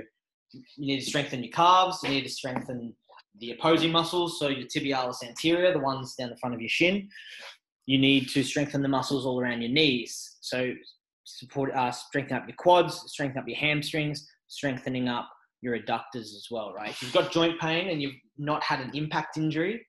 you 0.54 0.88
need 0.88 1.00
to 1.00 1.06
strengthen 1.06 1.44
your 1.44 1.52
calves. 1.52 2.00
You 2.04 2.10
need 2.10 2.24
to 2.24 2.30
strengthen 2.30 2.94
the 3.40 3.52
opposing 3.52 3.92
muscles, 3.92 4.40
so 4.40 4.50
your 4.50 4.68
tibialis 4.68 5.24
anterior, 5.24 5.72
the 5.72 5.80
ones 5.80 6.16
down 6.16 6.30
the 6.30 6.38
front 6.38 6.54
of 6.54 6.62
your 6.62 6.70
shin. 6.70 7.08
You 7.86 7.98
need 7.98 8.30
to 8.30 8.44
strengthen 8.44 8.82
the 8.82 8.88
muscles 8.88 9.26
all 9.26 9.40
around 9.40 9.62
your 9.62 9.72
knees. 9.72 10.38
So 10.42 10.74
support, 11.24 11.74
uh, 11.74 11.92
strengthen 11.92 12.38
up 12.38 12.48
your 12.48 12.56
quads, 12.58 13.04
strengthen 13.08 13.40
up 13.40 13.48
your 13.48 13.58
hamstrings, 13.58 14.28
strengthening 14.48 15.08
up 15.08 15.30
your 15.62 15.78
adductors 15.78 16.34
as 16.36 16.48
well, 16.52 16.74
right? 16.74 16.90
If 16.90 17.02
you've 17.02 17.14
got 17.14 17.32
joint 17.32 17.60
pain 17.60 17.90
and 17.90 18.02
you've 18.02 18.16
not 18.38 18.64
had 18.64 18.80
an 18.80 18.92
impact 18.94 19.38
injury, 19.38 19.86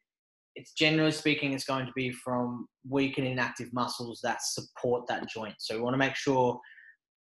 it's 0.54 0.73
generally 0.73 1.12
speaking, 1.12 1.52
it's 1.52 1.64
going 1.64 1.87
to 1.87 1.92
be 1.97 2.12
from 2.12 2.66
weak 2.88 3.19
and 3.19 3.26
inactive 3.26 3.73
muscles 3.73 4.21
that 4.23 4.42
support 4.42 5.07
that 5.09 5.28
joint. 5.28 5.54
So 5.59 5.76
we 5.76 5.83
want 5.83 5.95
to 5.95 5.99
make 5.99 6.14
sure 6.14 6.61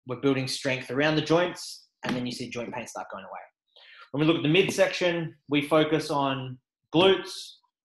we're 0.07 0.21
building 0.21 0.47
strength 0.47 0.90
around 0.90 1.16
the 1.16 1.23
joints, 1.23 1.86
and 2.06 2.16
then 2.16 2.26
you 2.26 2.32
see 2.32 2.48
joint 2.48 2.72
pain 2.72 2.86
start 2.86 3.06
going 3.12 3.25
away. 3.25 3.40
When 4.12 4.20
we 4.20 4.26
look 4.26 4.36
at 4.36 4.42
the 4.42 4.48
midsection, 4.48 5.34
we 5.48 5.62
focus 5.62 6.10
on 6.10 6.58
glutes, 6.94 7.30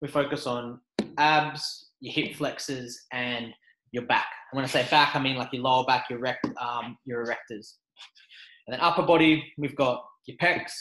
we 0.01 0.09
focus 0.09 0.47
on 0.47 0.81
abs, 1.19 1.91
your 2.01 2.13
hip 2.13 2.37
flexors, 2.37 3.05
and 3.13 3.53
your 3.93 4.05
back. 4.07 4.27
And 4.51 4.57
when 4.57 4.65
I 4.65 4.69
say 4.69 4.87
back, 4.91 5.15
I 5.15 5.21
mean 5.21 5.37
like 5.37 5.53
your 5.53 5.63
lower 5.63 5.85
back, 5.85 6.07
your, 6.11 6.19
rect, 6.19 6.47
um, 6.61 6.97
your 7.05 7.25
erectors. 7.25 7.75
And 8.67 8.73
then 8.73 8.81
upper 8.81 9.03
body, 9.03 9.53
we've 9.59 9.77
got 9.77 10.05
your 10.27 10.37
pecs, 10.39 10.73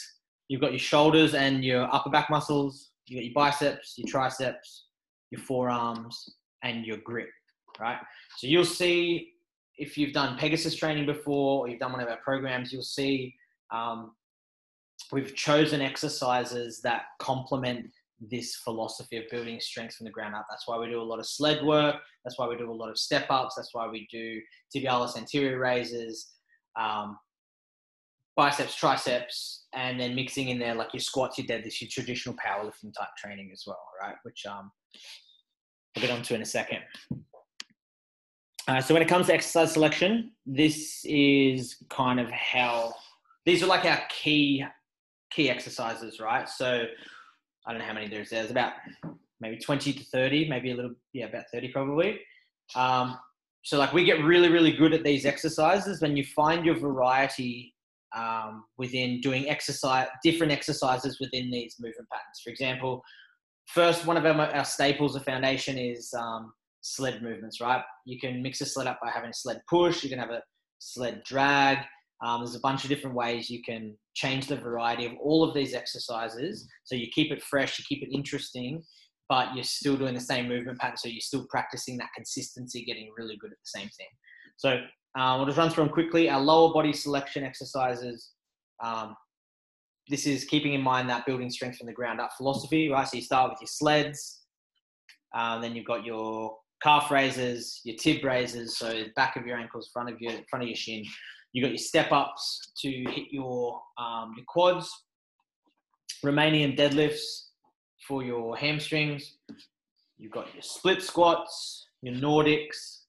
you've 0.48 0.60
got 0.60 0.72
your 0.72 0.80
shoulders 0.80 1.34
and 1.34 1.64
your 1.64 1.92
upper 1.94 2.10
back 2.10 2.30
muscles, 2.30 2.90
you've 3.06 3.18
got 3.18 3.24
your 3.24 3.34
biceps, 3.34 3.94
your 3.96 4.08
triceps, 4.08 4.86
your 5.30 5.40
forearms, 5.40 6.34
and 6.62 6.84
your 6.84 6.98
grip, 6.98 7.28
right? 7.80 7.98
So 8.38 8.46
you'll 8.46 8.64
see 8.64 9.32
if 9.78 9.98
you've 9.98 10.12
done 10.12 10.38
Pegasus 10.38 10.74
training 10.74 11.06
before 11.06 11.60
or 11.60 11.68
you've 11.68 11.80
done 11.80 11.92
one 11.92 12.00
of 12.00 12.08
our 12.08 12.18
programs, 12.18 12.72
you'll 12.72 12.82
see 12.82 13.34
um, 13.72 14.12
we've 15.12 15.34
chosen 15.34 15.80
exercises 15.80 16.80
that 16.82 17.02
complement 17.18 17.86
this 18.20 18.56
philosophy 18.56 19.18
of 19.18 19.24
building 19.30 19.60
strength 19.60 19.94
from 19.94 20.06
the 20.06 20.10
ground 20.10 20.34
up. 20.34 20.46
That's 20.48 20.66
why 20.66 20.78
we 20.78 20.88
do 20.88 21.00
a 21.00 21.02
lot 21.02 21.18
of 21.18 21.26
sled 21.26 21.64
work. 21.64 21.96
That's 22.24 22.38
why 22.38 22.48
we 22.48 22.56
do 22.56 22.70
a 22.70 22.72
lot 22.72 22.88
of 22.88 22.98
step 22.98 23.26
ups. 23.28 23.54
That's 23.56 23.74
why 23.74 23.88
we 23.88 24.08
do 24.10 24.40
tibialis 24.74 25.18
anterior 25.18 25.58
raises, 25.58 26.32
um, 26.80 27.18
biceps, 28.34 28.74
triceps, 28.74 29.66
and 29.74 30.00
then 30.00 30.14
mixing 30.14 30.48
in 30.48 30.58
there 30.58 30.74
like 30.74 30.94
your 30.94 31.00
squats, 31.00 31.38
your 31.38 31.46
deadlifts, 31.46 31.82
your 31.82 31.90
traditional 31.90 32.34
powerlifting 32.36 32.92
type 32.96 33.08
training 33.18 33.50
as 33.52 33.64
well, 33.66 33.82
right? 34.00 34.16
Which 34.22 34.46
um, 34.46 34.70
I'll 35.94 36.02
get 36.02 36.10
onto 36.10 36.34
in 36.34 36.42
a 36.42 36.46
second. 36.46 36.80
Uh, 38.68 38.80
so 38.80 38.94
when 38.94 39.02
it 39.02 39.08
comes 39.08 39.26
to 39.26 39.34
exercise 39.34 39.72
selection, 39.72 40.32
this 40.44 41.02
is 41.04 41.76
kind 41.88 42.18
of 42.18 42.28
how 42.30 42.92
these 43.44 43.62
are 43.62 43.66
like 43.66 43.84
our 43.84 44.00
key 44.08 44.64
key 45.30 45.50
exercises, 45.50 46.18
right? 46.20 46.48
So 46.48 46.84
I 47.66 47.72
don't 47.72 47.80
know 47.80 47.86
how 47.86 47.92
many 47.92 48.08
there's. 48.08 48.30
There's 48.30 48.50
about 48.50 48.72
maybe 49.40 49.58
20 49.58 49.92
to 49.92 50.04
30, 50.04 50.48
maybe 50.48 50.70
a 50.70 50.74
little, 50.74 50.94
yeah, 51.12 51.26
about 51.26 51.44
30 51.52 51.68
probably. 51.68 52.20
Um, 52.74 53.18
so 53.62 53.78
like 53.78 53.92
we 53.92 54.04
get 54.04 54.24
really, 54.24 54.48
really 54.48 54.72
good 54.72 54.94
at 54.94 55.04
these 55.04 55.26
exercises 55.26 56.00
when 56.00 56.16
you 56.16 56.24
find 56.24 56.64
your 56.64 56.76
variety 56.76 57.74
um, 58.16 58.64
within 58.78 59.20
doing 59.20 59.48
exercise, 59.48 60.06
different 60.22 60.52
exercises 60.52 61.18
within 61.20 61.50
these 61.50 61.76
movement 61.78 62.08
patterns. 62.10 62.40
For 62.42 62.50
example, 62.50 63.02
first 63.66 64.06
one 64.06 64.16
of 64.16 64.24
our, 64.24 64.54
our 64.54 64.64
staples 64.64 65.16
of 65.16 65.24
foundation 65.24 65.76
is 65.76 66.14
um, 66.14 66.52
sled 66.86 67.22
movements, 67.22 67.60
right? 67.60 67.82
You 68.04 68.18
can 68.18 68.42
mix 68.42 68.60
a 68.60 68.66
sled 68.66 68.86
up 68.86 69.00
by 69.02 69.10
having 69.10 69.30
a 69.30 69.34
sled 69.34 69.60
push. 69.68 70.04
You 70.04 70.10
can 70.10 70.18
have 70.18 70.30
a 70.30 70.42
sled 70.78 71.22
drag. 71.24 71.78
Um, 72.24 72.40
there's 72.40 72.54
a 72.54 72.60
bunch 72.60 72.84
of 72.84 72.90
different 72.90 73.16
ways 73.16 73.50
you 73.50 73.62
can 73.62 73.94
change 74.14 74.46
the 74.46 74.56
variety 74.56 75.04
of 75.04 75.12
all 75.20 75.44
of 75.44 75.54
these 75.54 75.74
exercises. 75.74 76.66
So 76.84 76.94
you 76.94 77.08
keep 77.12 77.32
it 77.32 77.42
fresh, 77.42 77.78
you 77.78 77.84
keep 77.88 78.02
it 78.02 78.14
interesting, 78.14 78.82
but 79.28 79.54
you're 79.54 79.64
still 79.64 79.96
doing 79.96 80.14
the 80.14 80.20
same 80.20 80.48
movement 80.48 80.78
pattern. 80.78 80.96
So 80.96 81.08
you're 81.08 81.20
still 81.20 81.46
practicing 81.50 81.98
that 81.98 82.08
consistency, 82.14 82.84
getting 82.84 83.10
really 83.18 83.36
good 83.36 83.50
at 83.50 83.58
the 83.58 83.80
same 83.80 83.88
thing. 83.88 84.06
So 84.56 84.80
um, 85.20 85.38
we'll 85.38 85.46
just 85.46 85.58
run 85.58 85.70
through 85.70 85.84
them 85.84 85.92
quickly. 85.92 86.30
Our 86.30 86.40
lower 86.40 86.72
body 86.72 86.92
selection 86.92 87.42
exercises. 87.42 88.30
Um, 88.82 89.14
this 90.08 90.26
is 90.26 90.44
keeping 90.44 90.74
in 90.74 90.80
mind 90.80 91.10
that 91.10 91.26
building 91.26 91.50
strength 91.50 91.78
from 91.78 91.88
the 91.88 91.92
ground 91.92 92.20
up 92.20 92.30
philosophy, 92.36 92.88
right? 92.88 93.06
So 93.08 93.16
you 93.16 93.22
start 93.22 93.50
with 93.50 93.60
your 93.60 93.66
sleds, 93.66 94.42
um, 95.34 95.60
then 95.60 95.74
you've 95.74 95.84
got 95.84 96.04
your 96.04 96.56
calf 96.82 97.10
raises, 97.10 97.80
your 97.84 97.96
tib 97.96 98.24
raises, 98.24 98.78
so 98.78 99.04
back 99.14 99.36
of 99.36 99.46
your 99.46 99.56
ankles, 99.56 99.90
front 99.92 100.10
of 100.10 100.20
your 100.20 100.32
front 100.50 100.62
of 100.62 100.68
your 100.68 100.76
shin. 100.76 101.04
You 101.52 101.62
got 101.62 101.70
your 101.70 101.78
step 101.78 102.12
ups 102.12 102.72
to 102.82 102.88
hit 102.88 103.28
your 103.30 103.80
um, 103.98 104.34
your 104.36 104.44
quads, 104.46 104.90
Romanian 106.24 106.76
deadlifts 106.78 107.46
for 108.06 108.22
your 108.22 108.56
hamstrings. 108.56 109.38
You've 110.18 110.32
got 110.32 110.52
your 110.54 110.62
split 110.62 111.02
squats, 111.02 111.86
your 112.02 112.14
Nordics, 112.14 113.02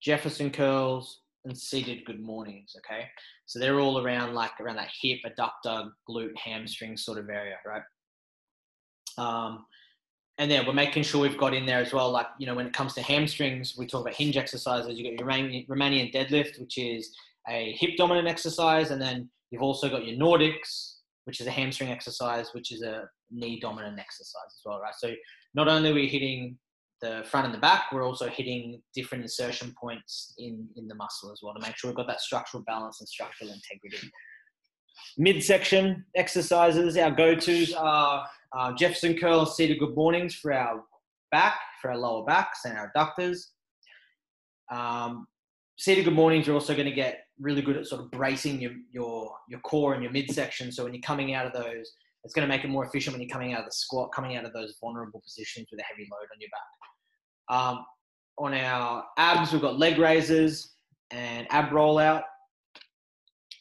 Jefferson 0.00 0.50
curls, 0.50 1.20
and 1.44 1.56
seated 1.56 2.04
good 2.04 2.20
mornings. 2.20 2.74
Okay, 2.78 3.06
so 3.46 3.58
they're 3.58 3.80
all 3.80 4.04
around 4.04 4.34
like 4.34 4.52
around 4.60 4.76
that 4.76 4.90
hip, 5.00 5.18
adductor, 5.26 5.90
glute, 6.08 6.36
hamstring 6.36 6.96
sort 6.96 7.18
of 7.18 7.28
area, 7.28 7.56
right? 7.66 7.82
Um, 9.16 9.64
and 10.38 10.50
then 10.50 10.64
we're 10.66 10.72
making 10.72 11.02
sure 11.02 11.20
we've 11.20 11.36
got 11.36 11.52
in 11.52 11.66
there 11.66 11.80
as 11.80 11.92
well, 11.92 12.10
like 12.10 12.26
you 12.38 12.46
know, 12.46 12.54
when 12.54 12.66
it 12.66 12.72
comes 12.72 12.94
to 12.94 13.02
hamstrings, 13.02 13.76
we 13.76 13.86
talk 13.86 14.02
about 14.02 14.14
hinge 14.14 14.36
exercises. 14.36 14.96
You 14.96 15.04
got 15.04 15.18
your 15.18 15.66
Romanian 15.68 16.12
deadlift, 16.14 16.60
which 16.60 16.78
is 16.78 17.14
a 17.48 17.74
hip 17.78 17.90
dominant 17.96 18.28
exercise, 18.28 18.90
and 18.90 19.02
then 19.02 19.28
you've 19.50 19.62
also 19.62 19.88
got 19.88 20.06
your 20.06 20.16
Nordics, 20.16 20.98
which 21.24 21.40
is 21.40 21.46
a 21.48 21.50
hamstring 21.50 21.90
exercise, 21.90 22.50
which 22.52 22.72
is 22.72 22.82
a 22.82 23.08
knee 23.30 23.58
dominant 23.58 23.98
exercise 23.98 24.46
as 24.46 24.60
well, 24.64 24.80
right? 24.80 24.94
So 24.96 25.12
not 25.54 25.66
only 25.66 25.90
are 25.90 25.94
we 25.94 26.08
hitting 26.08 26.56
the 27.02 27.24
front 27.28 27.46
and 27.46 27.54
the 27.54 27.58
back, 27.58 27.86
we're 27.92 28.06
also 28.06 28.28
hitting 28.28 28.80
different 28.94 29.22
insertion 29.22 29.74
points 29.80 30.34
in, 30.38 30.68
in 30.76 30.86
the 30.88 30.94
muscle 30.94 31.32
as 31.32 31.40
well 31.42 31.54
to 31.54 31.60
make 31.60 31.76
sure 31.76 31.90
we've 31.90 31.96
got 31.96 32.06
that 32.08 32.20
structural 32.20 32.62
balance 32.64 33.00
and 33.00 33.08
structural 33.08 33.50
integrity. 33.50 34.10
Midsection 35.16 36.04
exercises, 36.16 36.96
our 36.96 37.10
go-tos 37.10 37.72
are 37.72 38.26
uh, 38.56 38.72
Jefferson 38.72 39.16
curl 39.16 39.46
seated 39.46 39.78
good 39.78 39.94
mornings 39.94 40.34
for 40.34 40.52
our 40.52 40.82
back, 41.30 41.58
for 41.80 41.90
our 41.90 41.98
lower 41.98 42.24
backs 42.24 42.60
and 42.64 42.76
our 42.76 42.92
adductors. 42.94 43.48
Um, 44.70 45.26
seated 45.78 46.04
good 46.04 46.14
mornings 46.14 46.46
you're 46.46 46.56
also 46.56 46.74
going 46.74 46.88
to 46.88 46.94
get 46.94 47.24
really 47.38 47.62
good 47.62 47.76
at 47.76 47.86
sort 47.86 48.00
of 48.00 48.10
bracing 48.10 48.60
your, 48.60 48.72
your, 48.90 49.32
your 49.48 49.60
core 49.60 49.94
and 49.94 50.02
your 50.02 50.12
midsection. 50.12 50.72
So 50.72 50.84
when 50.84 50.92
you're 50.92 51.02
coming 51.02 51.34
out 51.34 51.46
of 51.46 51.52
those, 51.52 51.92
it's 52.24 52.34
going 52.34 52.46
to 52.46 52.52
make 52.52 52.64
it 52.64 52.68
more 52.68 52.84
efficient 52.84 53.14
when 53.14 53.22
you're 53.22 53.32
coming 53.32 53.52
out 53.52 53.60
of 53.60 53.66
the 53.66 53.72
squat, 53.72 54.10
coming 54.12 54.36
out 54.36 54.44
of 54.44 54.52
those 54.52 54.76
vulnerable 54.80 55.20
positions 55.20 55.68
with 55.70 55.80
a 55.80 55.84
heavy 55.84 56.08
load 56.10 56.26
on 56.32 56.40
your 56.40 56.50
back. 56.50 57.56
Um, 57.56 57.84
on 58.38 58.54
our 58.54 59.04
abs, 59.16 59.52
we've 59.52 59.62
got 59.62 59.78
leg 59.78 59.98
raises 59.98 60.74
and 61.10 61.46
ab 61.50 61.70
rollout, 61.70 62.22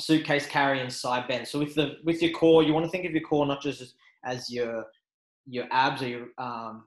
suitcase 0.02 0.46
carry, 0.46 0.80
and 0.82 0.92
side 0.92 1.28
bend. 1.28 1.48
So 1.48 1.60
with 1.60 1.76
the 1.76 1.96
with 2.04 2.22
your 2.22 2.32
core, 2.32 2.64
you 2.64 2.74
want 2.74 2.86
to 2.86 2.92
think 2.92 3.06
of 3.06 3.12
your 3.12 3.24
core 3.24 3.46
not 3.46 3.62
just 3.62 3.82
as, 3.82 3.94
as 4.26 4.50
your 4.50 4.86
your 5.46 5.66
abs 5.72 6.02
or 6.02 6.08
your 6.08 6.28
um, 6.38 6.86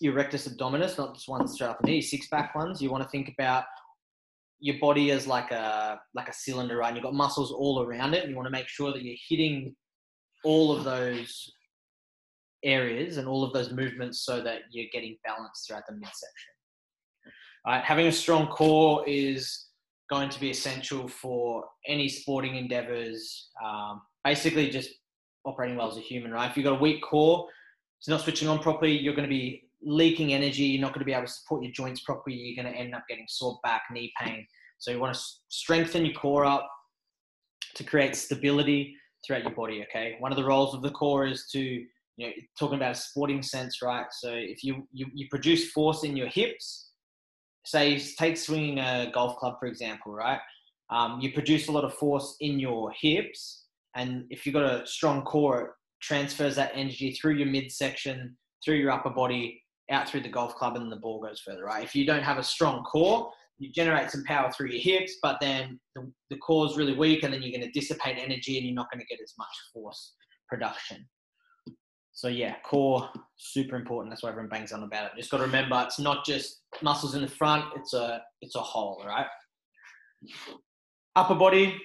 your 0.00 0.14
rectus 0.14 0.48
abdominis, 0.48 0.98
not 0.98 1.14
just 1.14 1.28
ones 1.28 1.52
straight 1.52 1.68
up 1.68 1.80
the 1.80 1.86
knee, 1.86 2.00
six 2.00 2.26
pack 2.28 2.54
ones. 2.54 2.80
You 2.80 2.90
want 2.90 3.02
to 3.02 3.08
think 3.10 3.32
about 3.38 3.64
your 4.60 4.76
body 4.80 5.10
as 5.10 5.26
like 5.26 5.50
a 5.50 5.98
like 6.14 6.28
a 6.28 6.32
cylinder, 6.32 6.76
right? 6.76 6.88
And 6.88 6.96
you've 6.96 7.04
got 7.04 7.14
muscles 7.14 7.52
all 7.52 7.82
around 7.82 8.14
it, 8.14 8.22
and 8.22 8.30
you 8.30 8.36
want 8.36 8.46
to 8.46 8.52
make 8.52 8.68
sure 8.68 8.92
that 8.92 9.02
you're 9.02 9.16
hitting 9.28 9.74
all 10.44 10.76
of 10.76 10.84
those 10.84 11.52
areas 12.64 13.16
and 13.16 13.26
all 13.26 13.42
of 13.42 13.52
those 13.52 13.72
movements 13.72 14.24
so 14.24 14.42
that 14.42 14.60
you're 14.70 14.88
getting 14.92 15.16
balance 15.24 15.64
throughout 15.66 15.84
the 15.88 15.94
midsection. 15.94 16.52
Right, 17.66 17.84
having 17.84 18.06
a 18.06 18.12
strong 18.12 18.48
core 18.48 19.06
is 19.06 19.66
going 20.10 20.28
to 20.30 20.40
be 20.40 20.50
essential 20.50 21.08
for 21.08 21.64
any 21.86 22.08
sporting 22.08 22.56
endeavors. 22.56 23.50
Um, 23.64 24.02
basically, 24.24 24.70
just 24.70 24.90
operating 25.44 25.76
well 25.76 25.90
as 25.90 25.96
a 25.96 26.00
human, 26.00 26.30
right? 26.30 26.50
If 26.50 26.56
you've 26.56 26.64
got 26.64 26.78
a 26.78 26.82
weak 26.82 27.02
core, 27.02 27.48
it's 27.98 28.08
not 28.08 28.20
switching 28.20 28.48
on 28.48 28.58
properly, 28.60 28.96
you're 28.96 29.14
going 29.14 29.28
to 29.28 29.34
be 29.34 29.64
leaking 29.82 30.32
energy. 30.32 30.64
You're 30.64 30.80
not 30.80 30.92
going 30.92 31.00
to 31.00 31.06
be 31.06 31.12
able 31.12 31.26
to 31.26 31.32
support 31.32 31.62
your 31.62 31.72
joints 31.72 32.00
properly. 32.00 32.36
You're 32.36 32.62
going 32.62 32.72
to 32.72 32.78
end 32.78 32.94
up 32.94 33.04
getting 33.08 33.26
sore 33.28 33.58
back, 33.62 33.82
knee 33.90 34.12
pain. 34.20 34.46
So 34.78 34.90
you 34.90 34.98
want 34.98 35.14
to 35.14 35.20
strengthen 35.48 36.04
your 36.04 36.14
core 36.14 36.44
up 36.44 36.68
to 37.74 37.84
create 37.84 38.16
stability 38.16 38.94
throughout 39.26 39.42
your 39.42 39.54
body. 39.54 39.84
Okay. 39.88 40.16
One 40.18 40.32
of 40.32 40.36
the 40.36 40.44
roles 40.44 40.74
of 40.74 40.82
the 40.82 40.90
core 40.90 41.26
is 41.26 41.46
to, 41.52 41.60
you 41.60 41.86
know, 42.26 42.32
talking 42.58 42.76
about 42.76 42.92
a 42.92 42.94
sporting 42.94 43.42
sense, 43.42 43.82
right? 43.82 44.06
So 44.10 44.30
if 44.32 44.64
you, 44.64 44.86
you, 44.92 45.06
you 45.14 45.26
produce 45.30 45.70
force 45.70 46.04
in 46.04 46.16
your 46.16 46.28
hips, 46.28 46.90
say 47.64 47.98
take 47.98 48.36
swinging 48.36 48.78
a 48.78 49.10
golf 49.12 49.36
club, 49.36 49.56
for 49.60 49.66
example, 49.66 50.12
right? 50.12 50.40
Um, 50.90 51.20
you 51.20 51.32
produce 51.32 51.68
a 51.68 51.72
lot 51.72 51.84
of 51.84 51.94
force 51.94 52.36
in 52.40 52.58
your 52.58 52.90
hips. 53.00 53.59
And 53.96 54.24
if 54.30 54.46
you've 54.46 54.54
got 54.54 54.64
a 54.64 54.86
strong 54.86 55.22
core, 55.22 55.60
it 55.62 55.70
transfers 56.00 56.56
that 56.56 56.72
energy 56.74 57.12
through 57.12 57.34
your 57.34 57.48
midsection, 57.48 58.36
through 58.64 58.76
your 58.76 58.90
upper 58.90 59.10
body, 59.10 59.62
out 59.90 60.08
through 60.08 60.20
the 60.20 60.28
golf 60.28 60.54
club 60.54 60.76
and 60.76 60.90
the 60.90 60.96
ball 60.96 61.20
goes 61.20 61.40
further, 61.40 61.64
right? 61.64 61.84
If 61.84 61.94
you 61.94 62.06
don't 62.06 62.22
have 62.22 62.38
a 62.38 62.44
strong 62.44 62.84
core, 62.84 63.30
you 63.58 63.70
generate 63.72 64.10
some 64.10 64.24
power 64.24 64.50
through 64.50 64.70
your 64.70 64.80
hips, 64.80 65.16
but 65.22 65.36
then 65.40 65.78
the, 65.94 66.10
the 66.30 66.36
core 66.38 66.66
is 66.66 66.76
really 66.76 66.96
weak 66.96 67.24
and 67.24 67.34
then 67.34 67.42
you're 67.42 67.50
going 67.50 67.70
to 67.70 67.78
dissipate 67.78 68.16
energy 68.18 68.56
and 68.56 68.66
you're 68.66 68.74
not 68.74 68.90
going 68.90 69.00
to 69.00 69.06
get 69.06 69.22
as 69.22 69.34
much 69.36 69.48
force 69.72 70.14
production. 70.48 71.06
So 72.12 72.28
yeah, 72.28 72.56
core 72.64 73.08
super 73.36 73.76
important. 73.76 74.10
That's 74.10 74.22
why 74.22 74.30
everyone 74.30 74.50
bangs 74.50 74.72
on 74.72 74.82
about 74.82 75.06
it. 75.06 75.12
Just 75.16 75.30
got 75.30 75.38
to 75.38 75.44
remember, 75.44 75.82
it's 75.86 75.98
not 75.98 76.24
just 76.24 76.62
muscles 76.82 77.14
in 77.14 77.22
the 77.22 77.28
front. 77.28 77.64
It's 77.76 77.94
a 77.94 78.22
it's 78.42 78.56
a 78.56 78.60
whole, 78.60 79.02
right? 79.06 79.26
Upper 81.16 81.34
body 81.34 81.80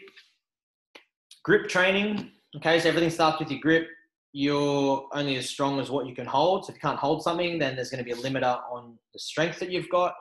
grip 1.45 1.69
training. 1.69 2.31
Okay, 2.57 2.79
so 2.79 2.89
everything 2.89 3.11
starts 3.11 3.39
with 3.39 3.51
your 3.51 3.59
grip. 3.59 3.87
You're 4.33 5.07
only 5.13 5.37
as 5.37 5.47
strong 5.47 5.79
as 5.79 5.91
what 5.91 6.07
you 6.07 6.15
can 6.15 6.25
hold. 6.25 6.65
So 6.65 6.71
if 6.71 6.77
you 6.77 6.81
can't 6.81 6.99
hold 6.99 7.21
something, 7.21 7.59
then 7.59 7.75
there's 7.75 7.91
going 7.91 8.03
to 8.03 8.13
be 8.13 8.19
a 8.19 8.21
limiter 8.23 8.59
on 8.69 8.97
the 9.13 9.19
strength 9.19 9.59
that 9.59 9.69
you've 9.69 9.89
got. 9.89 10.15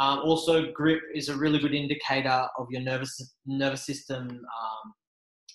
Um, 0.00 0.20
also, 0.20 0.72
grip 0.72 1.02
is 1.14 1.28
a 1.28 1.36
really 1.36 1.58
good 1.58 1.74
indicator 1.74 2.48
of 2.58 2.66
your 2.70 2.80
nervous 2.80 3.36
nervous 3.46 3.84
system 3.86 4.26
um, 4.28 4.94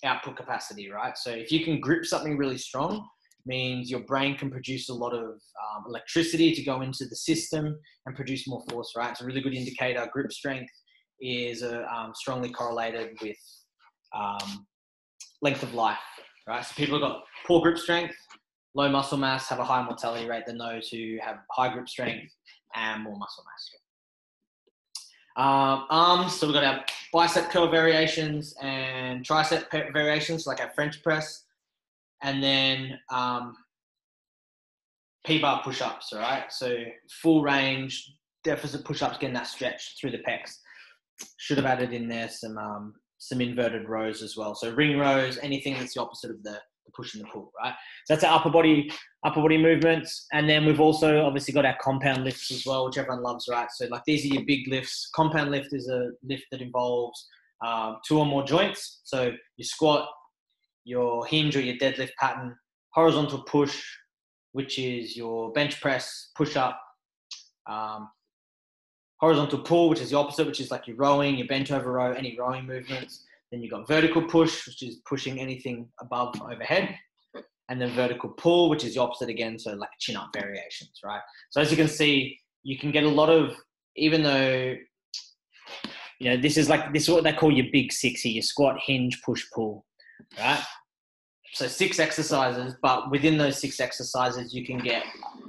output 0.04 0.36
capacity, 0.36 0.90
right? 0.90 1.18
So 1.18 1.30
if 1.30 1.52
you 1.52 1.62
can 1.64 1.80
grip 1.80 2.06
something 2.06 2.38
really 2.38 2.56
strong, 2.56 3.06
means 3.44 3.90
your 3.90 4.00
brain 4.00 4.36
can 4.38 4.50
produce 4.50 4.88
a 4.88 4.94
lot 4.94 5.12
of 5.12 5.24
um, 5.24 5.84
electricity 5.88 6.54
to 6.54 6.62
go 6.62 6.82
into 6.82 7.04
the 7.06 7.16
system 7.16 7.76
and 8.06 8.16
produce 8.16 8.46
more 8.46 8.62
force, 8.70 8.92
right? 8.96 9.10
It's 9.10 9.20
a 9.20 9.26
really 9.26 9.42
good 9.42 9.54
indicator. 9.54 10.08
Grip 10.12 10.32
strength 10.32 10.72
is 11.20 11.62
uh, 11.62 11.82
um, 11.94 12.12
strongly 12.14 12.50
correlated 12.50 13.18
with 13.20 13.36
um, 14.16 14.66
length 15.42 15.62
of 15.62 15.74
life, 15.74 15.98
right? 16.46 16.64
So 16.64 16.74
people 16.74 16.98
who've 16.98 17.08
got 17.08 17.22
poor 17.46 17.60
grip 17.62 17.78
strength, 17.78 18.14
low 18.74 18.88
muscle 18.88 19.18
mass 19.18 19.48
have 19.48 19.58
a 19.58 19.64
higher 19.64 19.82
mortality 19.82 20.28
rate 20.28 20.46
than 20.46 20.58
those 20.58 20.88
who 20.88 21.18
have 21.22 21.38
high 21.50 21.72
grip 21.72 21.88
strength 21.88 22.32
and 22.74 23.02
more 23.02 23.16
muscle 23.16 23.44
mass. 23.44 23.70
Um, 25.36 25.86
arms, 25.90 26.38
so 26.38 26.46
we've 26.46 26.54
got 26.54 26.64
our 26.64 26.84
bicep 27.12 27.50
curl 27.50 27.70
variations 27.70 28.54
and 28.60 29.24
tricep 29.24 29.70
variations, 29.92 30.46
like 30.46 30.60
our 30.60 30.70
French 30.74 31.02
press 31.02 31.44
and 32.22 32.42
then 32.42 32.98
um, 33.10 33.56
P-bar 35.24 35.62
push-ups, 35.62 36.12
all 36.12 36.20
right? 36.20 36.52
So 36.52 36.76
full 37.22 37.42
range 37.42 38.12
deficit 38.44 38.84
push-ups, 38.84 39.18
getting 39.18 39.34
that 39.34 39.46
stretch 39.46 39.96
through 40.00 40.10
the 40.10 40.18
pecs. 40.18 40.56
Should 41.36 41.58
have 41.58 41.66
added 41.66 41.92
in 41.92 42.08
there 42.08 42.28
some 42.28 42.56
um, 42.58 42.94
some 43.20 43.40
inverted 43.40 43.88
rows 43.88 44.22
as 44.22 44.36
well. 44.36 44.54
So 44.54 44.72
ring 44.72 44.98
rows, 44.98 45.38
anything 45.42 45.74
that's 45.74 45.94
the 45.94 46.00
opposite 46.00 46.30
of 46.30 46.42
the, 46.42 46.52
the 46.86 46.92
push 46.96 47.14
and 47.14 47.22
the 47.22 47.28
pull, 47.28 47.52
right? 47.62 47.74
So 48.06 48.14
that's 48.14 48.24
our 48.24 48.38
upper 48.38 48.50
body 48.50 48.90
upper 49.24 49.42
body 49.42 49.58
movements, 49.58 50.26
and 50.32 50.48
then 50.48 50.64
we've 50.64 50.80
also 50.80 51.24
obviously 51.24 51.52
got 51.52 51.66
our 51.66 51.76
compound 51.82 52.24
lifts 52.24 52.50
as 52.50 52.64
well, 52.66 52.86
which 52.86 52.96
everyone 52.96 53.22
loves, 53.22 53.46
right? 53.48 53.68
So 53.70 53.86
like 53.90 54.02
these 54.06 54.24
are 54.24 54.34
your 54.34 54.44
big 54.46 54.66
lifts. 54.68 55.10
Compound 55.14 55.50
lift 55.50 55.72
is 55.72 55.88
a 55.88 56.08
lift 56.24 56.46
that 56.50 56.62
involves 56.62 57.28
um, 57.64 57.98
two 58.08 58.18
or 58.18 58.24
more 58.24 58.42
joints. 58.42 59.02
So 59.04 59.32
you 59.58 59.64
squat, 59.64 60.08
your 60.84 61.26
hinge 61.26 61.56
or 61.56 61.60
your 61.60 61.76
deadlift 61.76 62.12
pattern, 62.18 62.56
horizontal 62.94 63.42
push, 63.42 63.84
which 64.52 64.78
is 64.78 65.14
your 65.14 65.52
bench 65.52 65.78
press, 65.82 66.30
push 66.34 66.56
up, 66.56 66.80
um, 67.70 68.08
horizontal 69.20 69.58
pull, 69.60 69.88
which 69.88 70.00
is 70.00 70.10
the 70.10 70.16
opposite, 70.16 70.46
which 70.46 70.60
is 70.60 70.70
like 70.70 70.86
your 70.86 70.96
rowing, 70.96 71.36
your 71.36 71.46
bent 71.46 71.70
over 71.70 71.92
row, 71.92 72.12
any 72.12 72.36
rowing 72.38 72.66
movements. 72.66 73.24
Then 73.52 73.62
you've 73.62 73.70
got 73.70 73.86
vertical 73.86 74.22
push, 74.22 74.66
which 74.66 74.82
is 74.82 74.96
pushing 75.06 75.38
anything 75.38 75.88
above 76.00 76.40
overhead. 76.40 76.96
And 77.68 77.80
then 77.80 77.90
vertical 77.90 78.30
pull, 78.30 78.68
which 78.68 78.82
is 78.82 78.94
the 78.94 79.00
opposite 79.00 79.28
again, 79.28 79.58
so 79.58 79.74
like 79.74 79.90
chin 80.00 80.16
up 80.16 80.30
variations, 80.34 81.00
right? 81.04 81.20
So 81.50 81.60
as 81.60 81.70
you 81.70 81.76
can 81.76 81.86
see, 81.86 82.38
you 82.64 82.76
can 82.76 82.90
get 82.90 83.04
a 83.04 83.08
lot 83.08 83.28
of, 83.28 83.54
even 83.96 84.22
though, 84.22 84.74
you 86.18 86.30
know, 86.30 86.36
this 86.36 86.56
is 86.56 86.68
like, 86.68 86.92
this 86.92 87.04
is 87.04 87.10
what 87.10 87.22
they 87.22 87.32
call 87.32 87.52
your 87.52 87.66
big 87.72 87.92
six 87.92 88.22
here, 88.22 88.32
your 88.32 88.42
squat, 88.42 88.80
hinge, 88.84 89.22
push, 89.22 89.44
pull, 89.54 89.84
right? 90.38 90.62
So 91.52 91.66
six 91.66 91.98
exercises, 91.98 92.76
but 92.80 93.10
within 93.10 93.36
those 93.36 93.58
six 93.58 93.80
exercises, 93.80 94.54
you 94.54 94.64
can 94.64 94.78
get 94.78 95.02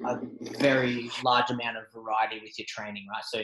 a 0.05 0.17
very 0.59 1.11
large 1.23 1.51
amount 1.51 1.77
of 1.77 1.83
variety 1.93 2.39
with 2.41 2.57
your 2.57 2.65
training, 2.67 3.05
right? 3.07 3.23
So 3.23 3.41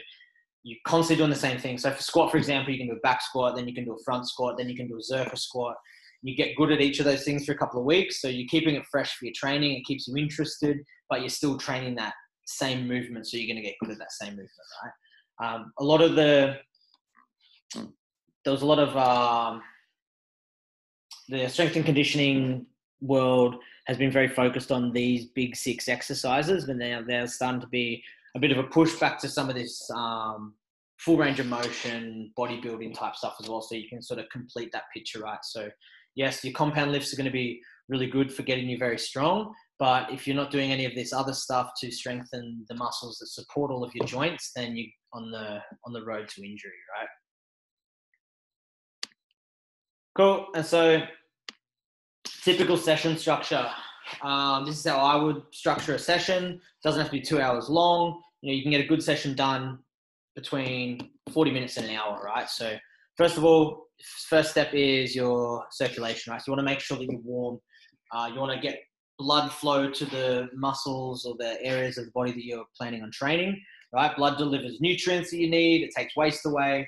you're 0.64 0.80
constantly 0.86 1.22
doing 1.22 1.30
the 1.30 1.36
same 1.36 1.60
thing. 1.60 1.78
So 1.78 1.92
for 1.92 2.02
squat, 2.02 2.32
for 2.32 2.38
example, 2.38 2.74
you 2.74 2.80
can 2.80 2.88
do 2.88 2.94
a 2.94 3.00
back 3.02 3.22
squat, 3.22 3.56
then 3.56 3.68
you 3.68 3.76
can 3.76 3.86
do 3.86 3.94
a 3.94 4.04
front 4.04 4.28
squat, 4.28 4.58
then 4.58 4.68
you 4.68 4.76
can 4.76 4.88
do 4.88 4.98
a 4.98 5.14
Zercher 5.14 5.38
squat. 5.38 5.76
You 6.24 6.36
get 6.36 6.56
good 6.58 6.72
at 6.72 6.82
each 6.82 7.00
of 7.00 7.06
those 7.06 7.24
things 7.24 7.46
for 7.46 7.52
a 7.52 7.58
couple 7.58 7.80
of 7.80 7.86
weeks. 7.86 8.22
So 8.22 8.28
you're 8.28 8.48
keeping 8.50 8.76
it 8.76 8.84
fresh 8.90 9.16
for 9.16 9.26
your 9.26 9.36
training. 9.36 9.78
It 9.78 9.86
keeps 9.86 10.08
you 10.08 10.18
interested, 10.18 10.80
but 11.10 11.22
you're 11.22 11.30
still 11.30 11.58
training 11.58 11.96
that 11.96 12.14
same 12.48 12.88
movement. 12.88 13.28
So 13.28 13.38
you're 13.38 13.48
going 13.48 13.64
to 13.64 13.70
get 13.70 13.76
good 13.80 13.92
at 13.92 14.00
that 14.00 14.12
same 14.12 14.32
movement, 14.32 14.50
right? 14.84 14.92
Um, 15.54 15.72
a 15.78 15.84
lot 15.84 16.02
of 16.02 16.16
the, 16.16 16.58
there 17.76 18.52
was 18.52 18.64
a 18.64 18.66
lot 18.66 18.80
of, 18.80 18.98
um, 18.98 19.62
the 21.30 21.48
strength 21.48 21.76
and 21.76 21.86
conditioning 21.86 22.66
world 23.02 23.56
has 23.86 23.98
been 23.98 24.12
very 24.12 24.28
focused 24.28 24.72
on 24.72 24.92
these 24.92 25.26
big 25.28 25.56
six 25.56 25.88
exercises, 25.88 26.66
but 26.66 26.78
now 26.78 27.02
there's 27.06 27.36
starting 27.36 27.62
to 27.62 27.68
be 27.68 28.04
a 28.36 28.40
bit 28.40 28.52
of 28.52 28.58
a 28.58 28.64
pushback 28.64 29.18
to 29.20 29.30
some 29.30 29.50
of 29.50 29.56
this 29.56 29.90
um, 29.96 30.54
full 30.98 31.18
range 31.18 31.40
of 31.40 31.46
motion, 31.48 32.32
bodybuilding 32.38 32.94
type 32.94 33.16
stuff 33.16 33.38
as 33.42 33.48
well, 33.48 33.62
so 33.62 33.76
you 33.76 33.88
can 33.88 34.02
sort 34.02 34.20
of 34.20 34.30
complete 34.30 34.72
that 34.74 34.84
picture 34.94 35.20
right. 35.20 35.40
So, 35.44 35.70
yes, 36.16 36.44
your 36.44 36.54
compound 36.54 36.92
lifts 36.92 37.14
are 37.14 37.18
going 37.18 37.26
to 37.26 37.32
be 37.32 37.62
really 37.88 38.08
good 38.08 38.34
for 38.34 38.44
getting 38.44 38.68
you 38.68 38.78
very 38.78 39.00
strong, 39.00 39.54
but 39.80 40.12
if 40.12 40.28
you're 40.28 40.36
not 40.36 40.52
doing 40.52 40.72
any 40.72 40.86
of 40.86 40.96
this 40.96 41.14
other 41.14 41.34
stuff 41.34 41.72
to 41.80 41.92
strengthen 41.92 42.66
the 42.68 42.76
muscles 42.76 43.18
that 43.20 43.28
support 43.28 43.72
all 43.72 43.84
of 43.84 43.94
your 43.96 44.06
joints, 44.06 44.52
then 44.56 44.76
you 44.76 44.88
are 45.14 45.22
on 45.22 45.32
the 45.32 45.60
on 45.86 45.94
the 45.94 46.04
road 46.04 46.28
to 46.28 46.44
injury, 46.44 46.72
right? 47.00 47.08
Cool. 50.18 50.48
And 50.56 50.66
so, 50.66 51.04
typical 52.44 52.78
session 52.78 53.18
structure. 53.18 53.68
Um, 54.22 54.66
this 54.66 54.78
is 54.78 54.86
how 54.86 54.98
I 54.98 55.16
would 55.16 55.44
structure 55.52 55.96
a 55.96 56.00
session. 56.00 56.44
It 56.54 56.84
doesn't 56.84 57.00
have 57.00 57.10
to 57.10 57.18
be 57.18 57.22
two 57.22 57.42
hours 57.42 57.70
long. 57.70 58.22
You 58.42 58.52
know, 58.52 58.56
you 58.56 58.62
can 58.62 58.72
get 58.72 58.82
a 58.82 58.88
good 58.88 59.04
session 59.04 59.36
done 59.36 59.80
between 60.36 61.12
40 61.32 61.52
minutes 61.52 61.78
and 61.78 61.88
an 61.88 61.96
hour, 61.96 62.22
right? 62.24 62.50
So, 62.50 62.78
first 63.18 63.38
of 63.38 63.44
all, 63.44 63.88
first 64.30 64.52
step 64.52 64.74
is 64.74 65.16
your 65.16 65.66
circulation, 65.72 66.32
right? 66.32 66.42
So, 66.42 66.46
you 66.48 66.52
want 66.56 66.68
to 66.68 66.72
make 66.72 66.80
sure 66.80 66.98
that 66.98 67.06
you're 67.06 67.20
warm. 67.22 67.60
Uh, 68.14 68.30
you 68.34 68.40
want 68.40 68.54
to 68.54 68.60
get 68.60 68.80
blood 69.18 69.52
flow 69.52 69.90
to 69.90 70.06
the 70.06 70.48
muscles 70.56 71.26
or 71.26 71.36
the 71.40 71.62
areas 71.64 71.98
of 71.98 72.06
the 72.06 72.12
body 72.12 72.32
that 72.32 72.46
you're 72.46 72.66
planning 72.78 73.02
on 73.02 73.12
training, 73.12 73.60
right? 73.94 74.16
Blood 74.16 74.38
delivers 74.38 74.80
nutrients 74.80 75.32
that 75.32 75.38
you 75.38 75.50
need, 75.50 75.84
it 75.84 75.92
takes 75.96 76.16
waste 76.16 76.46
away. 76.46 76.88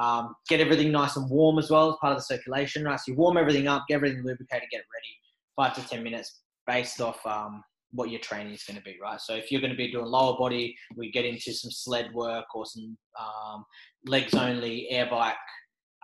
Um, 0.00 0.34
get 0.48 0.60
everything 0.60 0.92
nice 0.92 1.16
and 1.16 1.28
warm 1.30 1.58
as 1.58 1.70
well 1.70 1.90
as 1.90 1.96
part 2.00 2.12
of 2.12 2.18
the 2.18 2.24
circulation, 2.24 2.84
right? 2.84 2.98
So 2.98 3.12
you 3.12 3.16
warm 3.16 3.36
everything 3.36 3.68
up, 3.68 3.84
get 3.88 3.96
everything 3.96 4.18
lubricated, 4.18 4.68
get 4.70 4.80
it 4.80 4.86
ready, 4.94 5.14
five 5.56 5.74
to 5.76 5.88
10 5.88 6.02
minutes 6.02 6.40
based 6.66 7.00
off 7.00 7.24
um, 7.26 7.62
what 7.92 8.10
your 8.10 8.20
training 8.20 8.52
is 8.52 8.64
going 8.64 8.76
to 8.76 8.82
be, 8.82 8.96
right? 9.00 9.20
So 9.20 9.34
if 9.34 9.50
you're 9.50 9.60
going 9.60 9.72
to 9.72 9.76
be 9.76 9.90
doing 9.90 10.06
lower 10.06 10.36
body, 10.36 10.76
we 10.96 11.10
get 11.10 11.24
into 11.24 11.52
some 11.52 11.70
sled 11.70 12.12
work 12.12 12.46
or 12.54 12.66
some 12.66 12.96
um, 13.18 13.64
legs 14.06 14.34
only, 14.34 14.88
air 14.90 15.08
bike, 15.10 15.34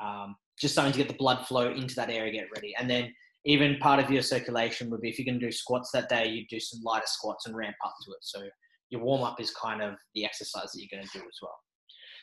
um, 0.01 0.37
just 0.59 0.75
something 0.75 0.93
to 0.93 0.99
get 0.99 1.09
the 1.09 1.15
blood 1.15 1.47
flow 1.47 1.73
into 1.73 1.95
that 1.97 2.11
area, 2.11 2.33
get 2.33 2.49
ready. 2.55 2.75
And 2.79 2.89
then 2.89 3.13
even 3.45 3.79
part 3.79 4.03
of 4.03 4.11
your 4.11 4.23
circulation 4.23 4.91
would 4.91 5.01
be 5.01 5.09
if 5.09 5.19
you're 5.19 5.25
going 5.25 5.41
to 5.41 5.47
do 5.47 5.53
squats 5.53 5.91
that 5.93 6.09
day, 6.09 6.29
you 6.29 6.45
do 6.49 6.61
some 6.61 6.81
lighter 6.85 7.07
squats 7.07 7.47
and 7.47 7.57
ramp 7.57 7.77
up 7.85 7.95
to 8.05 8.11
it. 8.13 8.19
So 8.21 8.43
your 8.91 9.03
warm 9.03 9.23
up 9.23 9.41
is 9.41 9.51
kind 9.53 9.83
of 9.83 9.95
the 10.15 10.25
exercise 10.25 10.73
that 10.73 10.81
you're 10.81 10.89
going 10.93 11.07
to 11.07 11.19
do 11.19 11.25
as 11.25 11.39
well. 11.41 11.59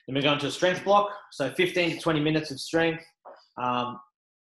Then 0.07 0.15
we 0.15 0.21
go 0.21 0.33
into 0.33 0.47
a 0.47 0.51
strength 0.51 0.83
block. 0.83 1.09
So 1.31 1.51
15 1.51 1.91
to 1.91 1.99
20 1.99 2.19
minutes 2.19 2.51
of 2.51 2.59
strength. 2.59 3.03
Um, 3.61 3.99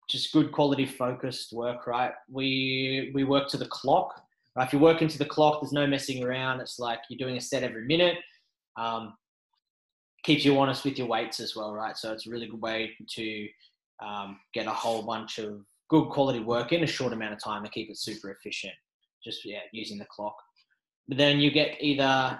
just 0.09 0.31
good 0.31 0.51
quality 0.51 0.85
focused 0.85 1.51
work, 1.51 1.87
right? 1.87 2.11
We 2.29 3.11
we 3.15 3.23
work 3.23 3.47
to 3.49 3.57
the 3.57 3.65
clock. 3.65 4.21
Right? 4.55 4.67
If 4.67 4.73
you 4.73 4.79
work 4.79 5.01
into 5.01 5.17
the 5.17 5.25
clock, 5.25 5.61
there's 5.61 5.73
no 5.73 5.87
messing 5.87 6.23
around. 6.23 6.61
It's 6.61 6.79
like 6.79 6.99
you're 7.09 7.17
doing 7.17 7.37
a 7.37 7.41
set 7.41 7.63
every 7.63 7.85
minute. 7.85 8.17
Um, 8.77 9.15
keeps 10.23 10.45
you 10.45 10.57
honest 10.59 10.85
with 10.85 10.97
your 10.97 11.07
weights 11.07 11.39
as 11.39 11.55
well, 11.55 11.73
right? 11.73 11.97
So 11.97 12.13
it's 12.13 12.27
a 12.27 12.29
really 12.29 12.47
good 12.47 12.61
way 12.61 12.91
to 13.15 13.47
um, 14.03 14.39
get 14.53 14.67
a 14.67 14.71
whole 14.71 15.03
bunch 15.03 15.39
of 15.39 15.61
good 15.89 16.09
quality 16.09 16.39
work 16.39 16.71
in 16.71 16.83
a 16.83 16.87
short 16.87 17.13
amount 17.13 17.33
of 17.33 17.43
time 17.43 17.63
to 17.63 17.69
keep 17.69 17.89
it 17.89 17.97
super 17.97 18.31
efficient. 18.31 18.73
Just 19.23 19.45
yeah, 19.45 19.59
using 19.71 19.97
the 19.97 20.05
clock. 20.05 20.35
But 21.07 21.17
then 21.17 21.39
you 21.39 21.51
get 21.51 21.77
either 21.79 22.39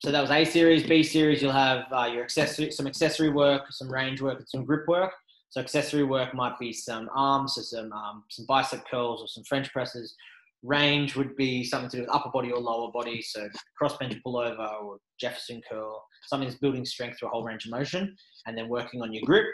so 0.00 0.10
that 0.10 0.20
was 0.20 0.30
A 0.30 0.44
series. 0.44 0.82
B 0.86 1.02
series, 1.02 1.40
you'll 1.40 1.52
have 1.52 1.84
uh, 1.92 2.04
your 2.12 2.22
accessory, 2.22 2.70
some 2.70 2.86
accessory 2.86 3.30
work, 3.30 3.62
some 3.70 3.90
range 3.90 4.20
work, 4.20 4.38
and 4.38 4.48
some 4.48 4.64
grip 4.64 4.86
work. 4.86 5.12
So 5.50 5.60
accessory 5.60 6.04
work 6.04 6.34
might 6.34 6.58
be 6.58 6.72
some 6.72 7.08
arms, 7.14 7.54
so 7.54 7.62
some 7.62 7.92
um, 7.92 8.24
some 8.28 8.44
bicep 8.46 8.84
curls 8.90 9.22
or 9.22 9.28
some 9.28 9.44
French 9.44 9.72
presses. 9.72 10.14
Range 10.62 11.14
would 11.14 11.36
be 11.36 11.62
something 11.62 11.90
to 11.90 11.96
do 11.98 12.02
with 12.02 12.14
upper 12.14 12.30
body 12.30 12.50
or 12.50 12.58
lower 12.58 12.90
body, 12.90 13.22
so 13.22 13.48
cross 13.78 13.96
bench 13.98 14.16
pullover 14.26 14.82
or 14.82 14.98
Jefferson 15.20 15.60
curl. 15.70 16.04
Something 16.26 16.48
that's 16.48 16.58
building 16.58 16.84
strength 16.84 17.18
through 17.18 17.28
a 17.28 17.30
whole 17.30 17.44
range 17.44 17.66
of 17.66 17.70
motion, 17.70 18.16
and 18.46 18.56
then 18.58 18.68
working 18.68 19.00
on 19.00 19.12
your 19.12 19.22
grip. 19.24 19.46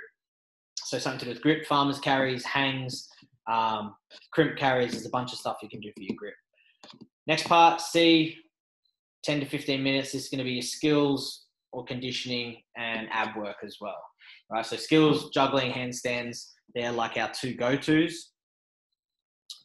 So 0.76 0.98
something 0.98 1.20
to 1.20 1.24
do 1.26 1.30
with 1.32 1.42
grip, 1.42 1.66
farmers 1.66 2.00
carries, 2.00 2.44
hangs, 2.44 3.08
um, 3.48 3.94
crimp 4.32 4.56
carries. 4.56 4.92
There's 4.92 5.06
a 5.06 5.10
bunch 5.10 5.32
of 5.32 5.38
stuff 5.38 5.58
you 5.62 5.68
can 5.68 5.80
do 5.80 5.92
for 5.94 6.02
your 6.02 6.16
grip. 6.16 6.34
Next 7.26 7.46
part, 7.46 7.80
C, 7.80 8.36
10 9.24 9.40
to 9.40 9.46
15 9.46 9.82
minutes 9.82 10.14
is 10.14 10.28
going 10.28 10.38
to 10.38 10.44
be 10.44 10.52
your 10.52 10.62
skills 10.62 11.46
or 11.72 11.84
conditioning 11.84 12.56
and 12.76 13.08
ab 13.10 13.36
work 13.36 13.56
as 13.64 13.76
well, 13.80 14.02
right? 14.50 14.64
So 14.64 14.76
skills, 14.76 15.30
juggling, 15.30 15.72
handstands, 15.72 16.50
they're 16.74 16.92
like 16.92 17.16
our 17.16 17.30
two 17.32 17.54
go-tos. 17.54 18.30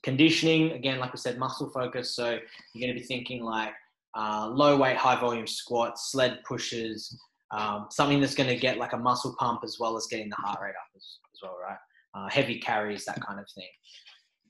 Conditioning, 0.04 0.72
again, 0.74 1.00
like 1.00 1.12
I 1.14 1.16
said, 1.16 1.38
muscle 1.38 1.70
focus. 1.72 2.16
So 2.16 2.38
you're 2.74 2.88
going 2.88 2.96
to 2.96 3.00
be 3.00 3.06
thinking 3.06 3.44
like 3.44 3.74
uh, 4.16 4.48
low 4.48 4.78
weight, 4.78 4.98
high 4.98 5.20
volume 5.20 5.48
squats, 5.48 6.12
sled 6.12 6.40
pushes, 6.48 7.18
um, 7.52 7.88
something 7.90 8.22
that's 8.22 8.36
going 8.36 8.50
to 8.50 8.56
get 8.56 8.78
like 8.78 8.94
a 8.94 8.98
muscle 8.98 9.36
pump 9.40 9.62
as 9.64 9.78
well 9.80 9.98
as 9.98 10.08
getting 10.08 10.30
the 10.30 10.36
heart 10.36 10.60
rate 10.62 10.70
up 10.70 10.90
as, 10.96 11.04
as 11.34 11.40
well, 11.42 11.58
right? 11.62 11.78
Uh, 12.14 12.30
heavy 12.30 12.60
carries, 12.60 13.06
that 13.06 13.20
kind 13.26 13.40
of 13.40 13.46
thing. 13.56 13.68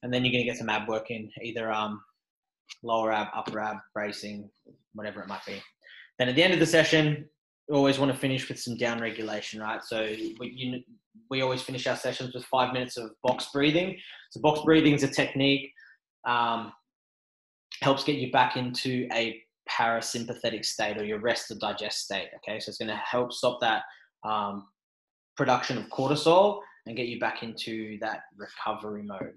And 0.03 0.13
then 0.13 0.23
you're 0.23 0.31
going 0.31 0.43
to 0.43 0.49
get 0.49 0.57
some 0.57 0.69
ab 0.69 0.87
work 0.87 1.09
in, 1.09 1.31
either 1.41 1.71
um, 1.71 2.01
lower 2.83 3.11
ab, 3.11 3.27
upper 3.35 3.59
ab, 3.59 3.77
bracing, 3.93 4.49
whatever 4.93 5.21
it 5.21 5.27
might 5.27 5.45
be. 5.45 5.61
Then 6.19 6.29
at 6.29 6.35
the 6.35 6.43
end 6.43 6.53
of 6.53 6.59
the 6.59 6.65
session, 6.65 7.25
we 7.67 7.75
always 7.75 7.99
want 7.99 8.11
to 8.11 8.17
finish 8.17 8.47
with 8.47 8.59
some 8.59 8.77
down 8.77 8.99
regulation, 8.99 9.59
right? 9.59 9.83
So 9.83 10.03
we, 10.39 10.53
you, 10.55 10.81
we 11.29 11.41
always 11.41 11.61
finish 11.61 11.87
our 11.87 11.95
sessions 11.95 12.33
with 12.33 12.45
five 12.45 12.73
minutes 12.73 12.97
of 12.97 13.11
box 13.23 13.49
breathing. 13.51 13.97
So 14.31 14.39
box 14.41 14.61
breathing 14.63 14.93
is 14.93 15.03
a 15.03 15.07
technique, 15.07 15.71
um, 16.25 16.71
helps 17.81 18.03
get 18.03 18.15
you 18.15 18.31
back 18.31 18.55
into 18.55 19.07
a 19.13 19.41
parasympathetic 19.69 20.63
state 20.63 20.97
or 20.97 21.05
your 21.05 21.19
rest 21.19 21.49
or 21.49 21.55
digest 21.55 22.03
state. 22.03 22.29
Okay, 22.37 22.59
so 22.59 22.69
it's 22.69 22.77
going 22.77 22.89
to 22.89 22.95
help 22.95 23.33
stop 23.33 23.59
that 23.61 23.83
um, 24.23 24.67
production 25.35 25.77
of 25.77 25.85
cortisol 25.85 26.59
and 26.85 26.95
get 26.95 27.07
you 27.07 27.19
back 27.19 27.41
into 27.41 27.97
that 27.99 28.21
recovery 28.37 29.03
mode. 29.03 29.33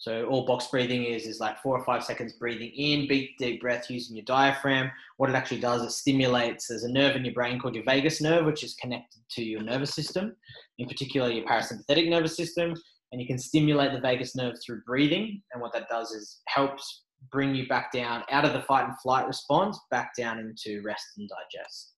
So 0.00 0.24
all 0.24 0.46
box 0.46 0.66
breathing 0.68 1.04
is 1.04 1.26
is 1.26 1.40
like 1.40 1.60
four 1.60 1.78
or 1.78 1.84
five 1.84 2.02
seconds 2.02 2.32
breathing 2.32 2.70
in, 2.70 3.06
big 3.06 3.36
deep 3.38 3.60
breath 3.60 3.90
using 3.90 4.16
your 4.16 4.24
diaphragm. 4.24 4.90
What 5.18 5.28
it 5.28 5.36
actually 5.36 5.60
does, 5.60 5.82
it 5.82 5.90
stimulates. 5.90 6.68
There's 6.68 6.84
a 6.84 6.90
nerve 6.90 7.16
in 7.16 7.24
your 7.26 7.34
brain 7.34 7.58
called 7.58 7.74
your 7.74 7.84
vagus 7.84 8.22
nerve, 8.22 8.46
which 8.46 8.64
is 8.64 8.72
connected 8.80 9.20
to 9.32 9.44
your 9.44 9.62
nervous 9.62 9.92
system, 9.92 10.34
in 10.78 10.88
particular 10.88 11.30
your 11.30 11.44
parasympathetic 11.44 12.08
nervous 12.08 12.34
system. 12.34 12.74
And 13.12 13.20
you 13.20 13.26
can 13.26 13.38
stimulate 13.38 13.92
the 13.92 14.00
vagus 14.00 14.34
nerve 14.34 14.54
through 14.64 14.80
breathing. 14.86 15.42
And 15.52 15.60
what 15.60 15.74
that 15.74 15.90
does 15.90 16.12
is 16.12 16.40
helps 16.48 17.02
bring 17.30 17.54
you 17.54 17.68
back 17.68 17.92
down 17.92 18.22
out 18.30 18.46
of 18.46 18.54
the 18.54 18.62
fight 18.62 18.86
and 18.86 18.98
flight 19.00 19.26
response, 19.26 19.78
back 19.90 20.12
down 20.16 20.38
into 20.38 20.80
rest 20.82 21.04
and 21.18 21.28
digest. 21.28 21.92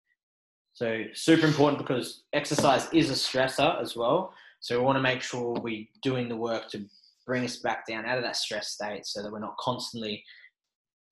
So 0.74 1.04
super 1.14 1.46
important 1.46 1.78
because 1.78 2.24
exercise 2.32 2.88
is 2.92 3.10
a 3.10 3.14
stressor 3.14 3.80
as 3.80 3.94
well. 3.94 4.34
So 4.58 4.78
we 4.78 4.84
want 4.84 4.96
to 4.96 5.02
make 5.02 5.22
sure 5.22 5.54
we're 5.60 5.86
doing 6.02 6.28
the 6.28 6.36
work 6.36 6.68
to 6.70 6.84
bring 7.26 7.44
us 7.44 7.58
back 7.58 7.86
down 7.86 8.06
out 8.06 8.18
of 8.18 8.24
that 8.24 8.36
stress 8.36 8.68
state 8.68 9.06
so 9.06 9.22
that 9.22 9.32
we're 9.32 9.38
not 9.38 9.56
constantly 9.58 10.24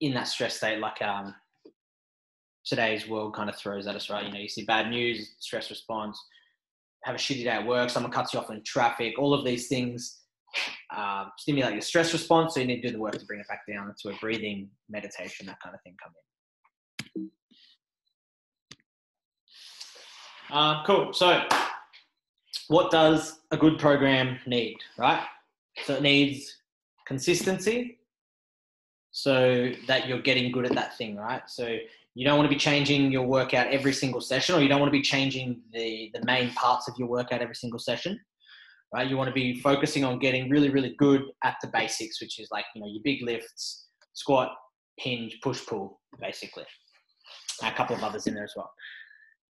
in 0.01 0.13
that 0.13 0.27
stress 0.27 0.57
state 0.57 0.79
like 0.79 1.01
um, 1.01 1.33
today's 2.65 3.07
world 3.07 3.35
kind 3.35 3.49
of 3.49 3.55
throws 3.55 3.87
at 3.87 3.95
us, 3.95 4.09
right? 4.09 4.25
You 4.25 4.31
know, 4.31 4.39
you 4.39 4.49
see 4.49 4.65
bad 4.65 4.89
news, 4.89 5.35
stress 5.39 5.69
response, 5.69 6.19
have 7.03 7.15
a 7.15 7.17
shitty 7.17 7.43
day 7.43 7.49
at 7.49 7.65
work, 7.65 7.89
someone 7.89 8.11
cuts 8.11 8.33
you 8.33 8.39
off 8.39 8.49
in 8.51 8.61
traffic, 8.63 9.17
all 9.17 9.33
of 9.33 9.45
these 9.45 9.67
things 9.67 10.21
uh, 10.95 11.25
stimulate 11.37 11.73
your 11.73 11.81
stress 11.81 12.13
response. 12.13 12.53
So 12.53 12.59
you 12.59 12.67
need 12.67 12.81
to 12.81 12.89
do 12.89 12.93
the 12.93 12.99
work 12.99 13.17
to 13.17 13.25
bring 13.25 13.39
it 13.39 13.47
back 13.47 13.61
down 13.71 13.93
to 14.01 14.09
a 14.09 14.15
breathing, 14.19 14.69
meditation, 14.89 15.45
that 15.47 15.59
kind 15.61 15.75
of 15.75 15.81
thing 15.81 15.95
come 16.01 16.13
in. 17.15 17.29
Uh, 20.51 20.83
cool. 20.85 21.13
So, 21.13 21.43
what 22.67 22.91
does 22.91 23.39
a 23.51 23.57
good 23.57 23.79
program 23.79 24.37
need, 24.45 24.77
right? 24.97 25.23
So 25.85 25.95
it 25.95 26.01
needs 26.01 26.57
consistency 27.07 27.99
so 29.11 29.71
that 29.87 30.07
you're 30.07 30.21
getting 30.21 30.51
good 30.51 30.65
at 30.65 30.73
that 30.73 30.97
thing, 30.97 31.17
right? 31.17 31.41
So 31.47 31.77
you 32.15 32.25
don't 32.25 32.37
want 32.37 32.49
to 32.49 32.53
be 32.53 32.59
changing 32.59 33.11
your 33.11 33.23
workout 33.23 33.67
every 33.67 33.93
single 33.93 34.21
session 34.21 34.55
or 34.55 34.61
you 34.61 34.67
don't 34.67 34.79
want 34.79 34.89
to 34.89 34.97
be 34.97 35.01
changing 35.01 35.61
the, 35.73 36.11
the 36.13 36.23
main 36.25 36.51
parts 36.51 36.87
of 36.87 36.95
your 36.97 37.07
workout 37.07 37.41
every 37.41 37.55
single 37.55 37.79
session, 37.79 38.19
right? 38.93 39.09
You 39.09 39.17
want 39.17 39.27
to 39.27 39.33
be 39.33 39.59
focusing 39.61 40.03
on 40.03 40.19
getting 40.19 40.49
really, 40.49 40.69
really 40.69 40.95
good 40.97 41.23
at 41.43 41.55
the 41.61 41.69
basics, 41.73 42.21
which 42.21 42.39
is 42.39 42.47
like, 42.51 42.65
you 42.75 42.81
know, 42.81 42.87
your 42.87 43.01
big 43.03 43.21
lifts, 43.23 43.87
squat, 44.13 44.49
hinge, 44.97 45.37
push, 45.41 45.65
pull, 45.65 45.99
basically. 46.19 46.65
A 47.63 47.71
couple 47.71 47.95
of 47.95 48.03
others 48.03 48.27
in 48.27 48.33
there 48.33 48.43
as 48.43 48.53
well. 48.55 48.71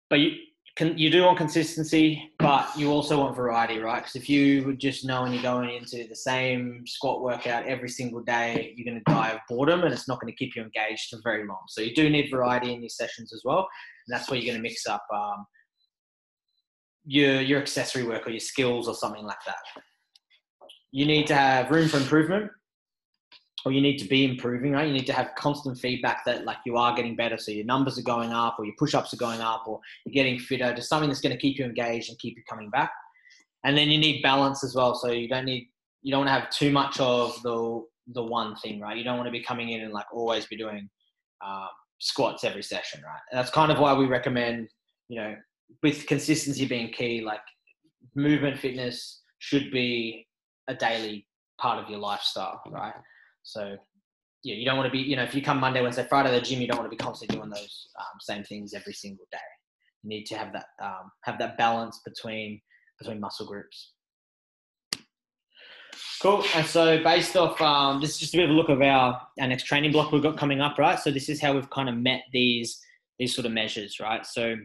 But 0.10 0.20
you, 0.20 0.32
can, 0.78 0.96
you 0.96 1.10
do 1.10 1.24
want 1.24 1.40
consistency, 1.40 2.32
but 2.38 2.70
you 2.78 2.92
also 2.92 3.20
want 3.20 3.36
variety, 3.36 3.80
right? 3.80 3.98
Because 3.98 4.16
if 4.16 4.30
you 4.30 4.76
just 4.76 5.04
know 5.04 5.24
and 5.24 5.34
you're 5.34 5.42
going 5.42 5.72
into 5.72 6.08
the 6.08 6.16
same 6.16 6.86
squat 6.86 7.24
workout 7.24 7.66
every 7.66 7.90
single 7.90 8.22
day, 8.22 8.74
you're 8.76 8.86
going 8.86 9.04
to 9.04 9.12
die 9.12 9.32
of 9.32 9.40
boredom 9.50 9.84
and 9.84 9.92
it's 9.92 10.08
not 10.08 10.22
going 10.22 10.32
to 10.32 10.38
keep 10.38 10.56
you 10.56 10.62
engaged 10.62 11.10
for 11.10 11.20
very 11.24 11.48
long. 11.48 11.62
So 11.68 11.82
you 11.82 11.96
do 11.96 12.10
need 12.12 12.30
variety 12.30 12.74
in 12.74 12.82
your 12.82 12.90
sessions 12.90 13.34
as 13.34 13.42
well. 13.44 13.68
And 14.08 14.16
that's 14.16 14.30
where 14.30 14.40
you're 14.40 14.54
going 14.54 14.64
to 14.64 14.70
mix 14.70 14.86
up 14.86 15.04
um, 15.12 15.48
your, 17.06 17.42
your 17.42 17.60
accessory 17.60 18.04
work 18.04 18.28
or 18.28 18.30
your 18.30 18.40
skills 18.40 18.88
or 18.88 18.94
something 18.94 19.26
like 19.26 19.44
that. 19.48 19.82
You 20.92 21.08
need 21.08 21.26
to 21.28 21.36
have 21.36 21.72
room 21.72 21.88
for 21.88 21.98
improvement 21.98 22.52
or 23.68 23.74
you 23.74 23.82
need 23.82 23.98
to 23.98 24.08
be 24.08 24.24
improving, 24.24 24.72
right? 24.72 24.88
You 24.88 24.94
need 24.94 25.08
to 25.08 25.14
have 25.14 25.32
constant 25.36 25.78
feedback 25.78 26.24
that 26.24 26.46
like 26.46 26.56
you 26.66 26.78
are 26.78 26.96
getting 26.96 27.18
better. 27.18 27.38
So 27.38 27.52
your 27.52 27.66
numbers 27.66 28.00
are 28.00 28.04
going 28.04 28.32
up 28.32 28.56
or 28.58 28.64
your 28.64 28.76
push-ups 28.80 29.14
are 29.14 29.18
going 29.18 29.42
up 29.42 29.66
or 29.68 29.82
you're 30.06 30.14
getting 30.14 30.40
fitter, 30.40 30.74
just 30.74 30.88
something 30.88 31.10
that's 31.10 31.20
going 31.20 31.36
to 31.36 31.42
keep 31.42 31.60
you 31.60 31.66
engaged 31.66 32.10
and 32.10 32.18
keep 32.18 32.38
you 32.38 32.44
coming 32.50 32.70
back. 32.70 32.92
And 33.66 33.78
then 33.78 33.90
you 33.90 33.98
need 33.98 34.22
balance 34.24 34.64
as 34.64 34.74
well. 34.74 34.96
So 34.96 35.12
you 35.12 35.28
don't 35.28 35.44
need, 35.44 35.68
you 36.02 36.12
don't 36.12 36.26
want 36.26 36.30
to 36.30 36.40
have 36.40 36.50
too 36.50 36.72
much 36.72 36.98
of 37.02 37.44
the, 37.44 37.84
the 38.14 38.24
one 38.24 38.56
thing, 38.56 38.80
right? 38.80 38.96
You 38.96 39.04
don't 39.04 39.18
want 39.18 39.28
to 39.28 39.34
be 39.34 39.44
coming 39.44 39.72
in 39.72 39.82
and 39.82 39.92
like 39.92 40.06
always 40.14 40.46
be 40.46 40.56
doing 40.56 40.90
um, 41.46 41.68
squats 42.00 42.46
every 42.46 42.64
session, 42.64 43.02
right? 43.04 43.20
And 43.32 43.38
that's 43.38 43.52
kind 43.52 43.70
of 43.70 43.80
why 43.80 43.94
we 43.94 44.06
recommend, 44.06 44.70
you 45.10 45.20
know, 45.20 45.36
with 45.84 46.08
consistency 46.08 46.66
being 46.66 46.94
key, 46.94 47.20
like 47.20 47.42
movement 48.16 48.60
fitness 48.60 49.24
should 49.40 49.72
be 49.72 50.26
a 50.70 50.74
daily 50.74 51.28
part 51.60 51.84
of 51.84 51.90
your 51.90 52.00
lifestyle, 52.00 52.62
right? 52.72 52.94
So 53.48 53.78
yeah, 54.44 54.56
you 54.56 54.66
don't 54.66 54.78
want 54.78 54.88
to 54.88 54.92
be, 54.92 55.00
you 55.00 55.16
know, 55.16 55.24
if 55.24 55.34
you 55.34 55.42
come 55.42 55.60
Monday, 55.60 55.82
Wednesday, 55.82 56.06
Friday 56.08 56.32
to 56.32 56.36
the 56.36 56.46
gym, 56.46 56.60
you 56.60 56.68
don't 56.68 56.78
want 56.78 56.92
to 56.92 56.96
be 56.96 57.02
constantly 57.02 57.38
doing 57.38 57.50
those 57.50 57.88
um, 57.98 58.20
same 58.20 58.44
things 58.44 58.74
every 58.74 58.94
single 58.94 59.26
day. 59.32 59.38
You 60.04 60.10
need 60.10 60.26
to 60.26 60.38
have 60.38 60.52
that 60.52 60.66
um, 60.84 61.12
have 61.24 61.40
that 61.40 61.58
balance 61.58 62.02
between 62.06 62.62
between 63.00 63.22
muscle 63.22 63.48
groups. 63.48 63.94
Cool. 66.22 66.44
And 66.56 66.66
so 66.66 67.02
based 67.02 67.38
off 67.38 67.60
um, 67.62 68.02
this 68.02 68.12
is 68.12 68.18
just 68.20 68.34
a 68.34 68.38
bit 68.38 68.50
of 68.50 68.50
a 68.50 68.54
look 68.54 68.70
of 68.70 68.82
our, 68.82 69.22
our 69.40 69.48
next 69.48 69.64
training 69.64 69.94
block 69.94 70.12
we've 70.12 70.22
got 70.22 70.38
coming 70.38 70.60
up, 70.62 70.78
right? 70.78 71.00
So 71.00 71.10
this 71.10 71.30
is 71.30 71.42
how 71.42 71.54
we've 71.54 71.70
kind 71.70 71.88
of 71.88 71.96
met 71.96 72.24
these 72.34 72.80
these 73.18 73.34
sort 73.34 73.46
of 73.46 73.54
measures, 73.54 74.00
right? 74.02 74.26
So 74.26 74.56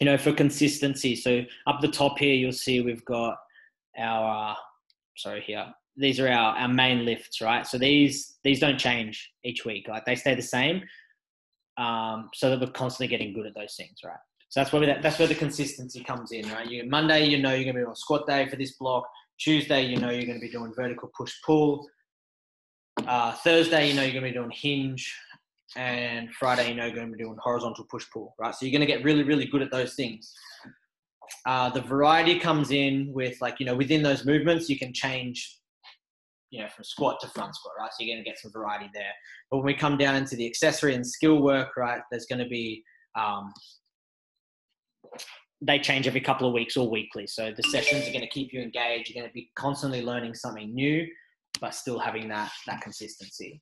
you 0.00 0.04
know, 0.04 0.18
for 0.18 0.32
consistency. 0.32 1.16
So 1.16 1.44
up 1.66 1.80
the 1.80 1.88
top 1.88 2.18
here, 2.18 2.34
you'll 2.34 2.52
see 2.52 2.82
we've 2.82 3.04
got 3.06 3.36
our 3.96 4.52
uh, 4.52 4.54
sorry 5.16 5.40
here 5.40 5.72
these 5.96 6.18
are 6.20 6.28
our, 6.28 6.56
our 6.56 6.68
main 6.68 7.04
lifts, 7.04 7.40
right? 7.40 7.66
So 7.66 7.78
these 7.78 8.36
these 8.42 8.60
don't 8.60 8.78
change 8.78 9.32
each 9.44 9.64
week. 9.64 9.88
Like 9.88 10.04
they 10.04 10.16
stay 10.16 10.34
the 10.34 10.42
same, 10.42 10.82
um, 11.76 12.30
so 12.34 12.50
that 12.50 12.60
we're 12.60 12.72
constantly 12.72 13.08
getting 13.08 13.32
good 13.34 13.46
at 13.46 13.54
those 13.54 13.74
things, 13.76 13.98
right? 14.04 14.18
So 14.48 14.60
that's 14.60 14.72
where 14.72 14.86
that, 14.86 15.02
that's 15.02 15.18
where 15.18 15.28
the 15.28 15.34
consistency 15.34 16.02
comes 16.02 16.32
in, 16.32 16.48
right? 16.50 16.68
You 16.68 16.84
Monday, 16.88 17.26
you 17.26 17.38
know 17.40 17.54
you're 17.54 17.64
gonna 17.64 17.84
be 17.84 17.88
on 17.88 17.96
squat 17.96 18.26
day 18.26 18.48
for 18.48 18.56
this 18.56 18.72
block. 18.76 19.04
Tuesday, 19.38 19.84
you 19.84 19.96
know 19.96 20.10
you're 20.10 20.26
gonna 20.26 20.38
be 20.38 20.50
doing 20.50 20.72
vertical 20.74 21.10
push 21.16 21.34
pull. 21.44 21.86
Uh, 23.06 23.32
Thursday, 23.32 23.88
you 23.88 23.94
know 23.94 24.02
you're 24.02 24.14
gonna 24.14 24.26
be 24.26 24.32
doing 24.32 24.52
hinge, 24.52 25.12
and 25.76 26.32
Friday, 26.34 26.68
you 26.68 26.74
know 26.74 26.86
you're 26.86 26.94
gonna 26.94 27.10
be 27.10 27.22
doing 27.22 27.36
horizontal 27.40 27.84
push 27.90 28.06
pull, 28.12 28.34
right? 28.38 28.54
So 28.54 28.66
you're 28.66 28.72
gonna 28.72 28.86
get 28.86 29.04
really 29.04 29.22
really 29.22 29.46
good 29.46 29.62
at 29.62 29.70
those 29.70 29.94
things. 29.94 30.32
Uh, 31.46 31.70
the 31.70 31.80
variety 31.80 32.38
comes 32.38 32.70
in 32.70 33.12
with 33.12 33.40
like 33.40 33.60
you 33.60 33.66
know 33.66 33.76
within 33.76 34.02
those 34.02 34.24
movements 34.24 34.68
you 34.68 34.78
can 34.78 34.92
change 34.92 35.58
you 36.54 36.60
know, 36.60 36.68
from 36.68 36.84
squat 36.84 37.18
to 37.20 37.26
front 37.26 37.52
squat, 37.56 37.74
right? 37.76 37.90
So 37.90 38.04
you're 38.04 38.14
going 38.14 38.22
to 38.22 38.30
get 38.30 38.38
some 38.38 38.52
variety 38.52 38.88
there. 38.94 39.10
But 39.50 39.56
when 39.56 39.66
we 39.66 39.74
come 39.74 39.96
down 39.98 40.14
into 40.14 40.36
the 40.36 40.46
accessory 40.46 40.94
and 40.94 41.04
skill 41.04 41.42
work, 41.42 41.76
right, 41.76 42.00
there's 42.12 42.26
going 42.26 42.38
to 42.38 42.48
be, 42.48 42.84
um, 43.18 43.52
they 45.60 45.80
change 45.80 46.06
every 46.06 46.20
couple 46.20 46.46
of 46.46 46.54
weeks 46.54 46.76
or 46.76 46.88
weekly. 46.88 47.26
So 47.26 47.52
the 47.56 47.64
sessions 47.64 48.06
are 48.06 48.12
going 48.12 48.20
to 48.20 48.28
keep 48.28 48.52
you 48.52 48.60
engaged. 48.60 49.10
You're 49.10 49.20
going 49.20 49.28
to 49.28 49.34
be 49.34 49.50
constantly 49.56 50.02
learning 50.02 50.34
something 50.34 50.72
new, 50.72 51.08
but 51.60 51.74
still 51.74 51.98
having 51.98 52.28
that, 52.28 52.52
that 52.68 52.80
consistency. 52.82 53.60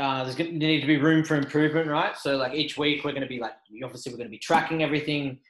Uh, 0.00 0.24
there's 0.24 0.36
going 0.36 0.52
to 0.52 0.56
need 0.56 0.80
to 0.80 0.86
be 0.86 0.96
room 0.96 1.24
for 1.24 1.36
improvement, 1.36 1.88
right? 1.88 2.16
So 2.16 2.38
like 2.38 2.54
each 2.54 2.78
week 2.78 3.04
we're 3.04 3.12
going 3.12 3.22
to 3.22 3.28
be 3.28 3.38
like, 3.38 3.52
obviously 3.84 4.12
we're 4.12 4.18
going 4.18 4.28
to 4.28 4.30
be 4.30 4.38
tracking 4.38 4.82
everything, 4.82 5.40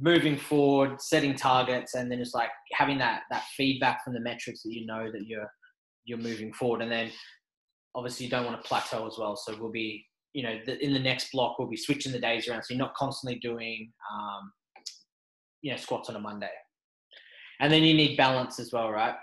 moving 0.00 0.36
forward, 0.36 1.00
setting 1.00 1.34
targets, 1.34 1.94
and 1.94 2.10
then 2.10 2.20
it's 2.20 2.34
like 2.34 2.50
having 2.72 2.98
that 2.98 3.22
that 3.30 3.44
feedback 3.56 4.04
from 4.04 4.14
the 4.14 4.20
metrics 4.20 4.62
that 4.62 4.72
you 4.72 4.86
know 4.86 5.10
that 5.12 5.26
you're 5.26 5.50
you're 6.04 6.18
moving 6.18 6.52
forward. 6.52 6.82
And 6.82 6.90
then 6.90 7.10
obviously 7.94 8.26
you 8.26 8.30
don't 8.30 8.44
want 8.44 8.62
to 8.62 8.68
plateau 8.68 9.06
as 9.06 9.18
well. 9.18 9.36
So 9.36 9.56
we'll 9.58 9.70
be 9.72 10.04
you 10.32 10.42
know 10.42 10.58
the, 10.66 10.82
in 10.84 10.92
the 10.92 10.98
next 10.98 11.32
block 11.32 11.58
we'll 11.58 11.68
be 11.68 11.76
switching 11.76 12.12
the 12.12 12.20
days 12.20 12.48
around, 12.48 12.62
so 12.62 12.74
you're 12.74 12.78
not 12.78 12.94
constantly 12.94 13.38
doing 13.40 13.92
um, 14.12 14.52
you 15.62 15.70
know 15.70 15.76
squats 15.76 16.08
on 16.08 16.16
a 16.16 16.20
Monday. 16.20 16.50
And 17.60 17.72
then 17.72 17.82
you 17.82 17.94
need 17.94 18.16
balance 18.16 18.60
as 18.60 18.72
well, 18.72 18.90
right? 18.90 19.16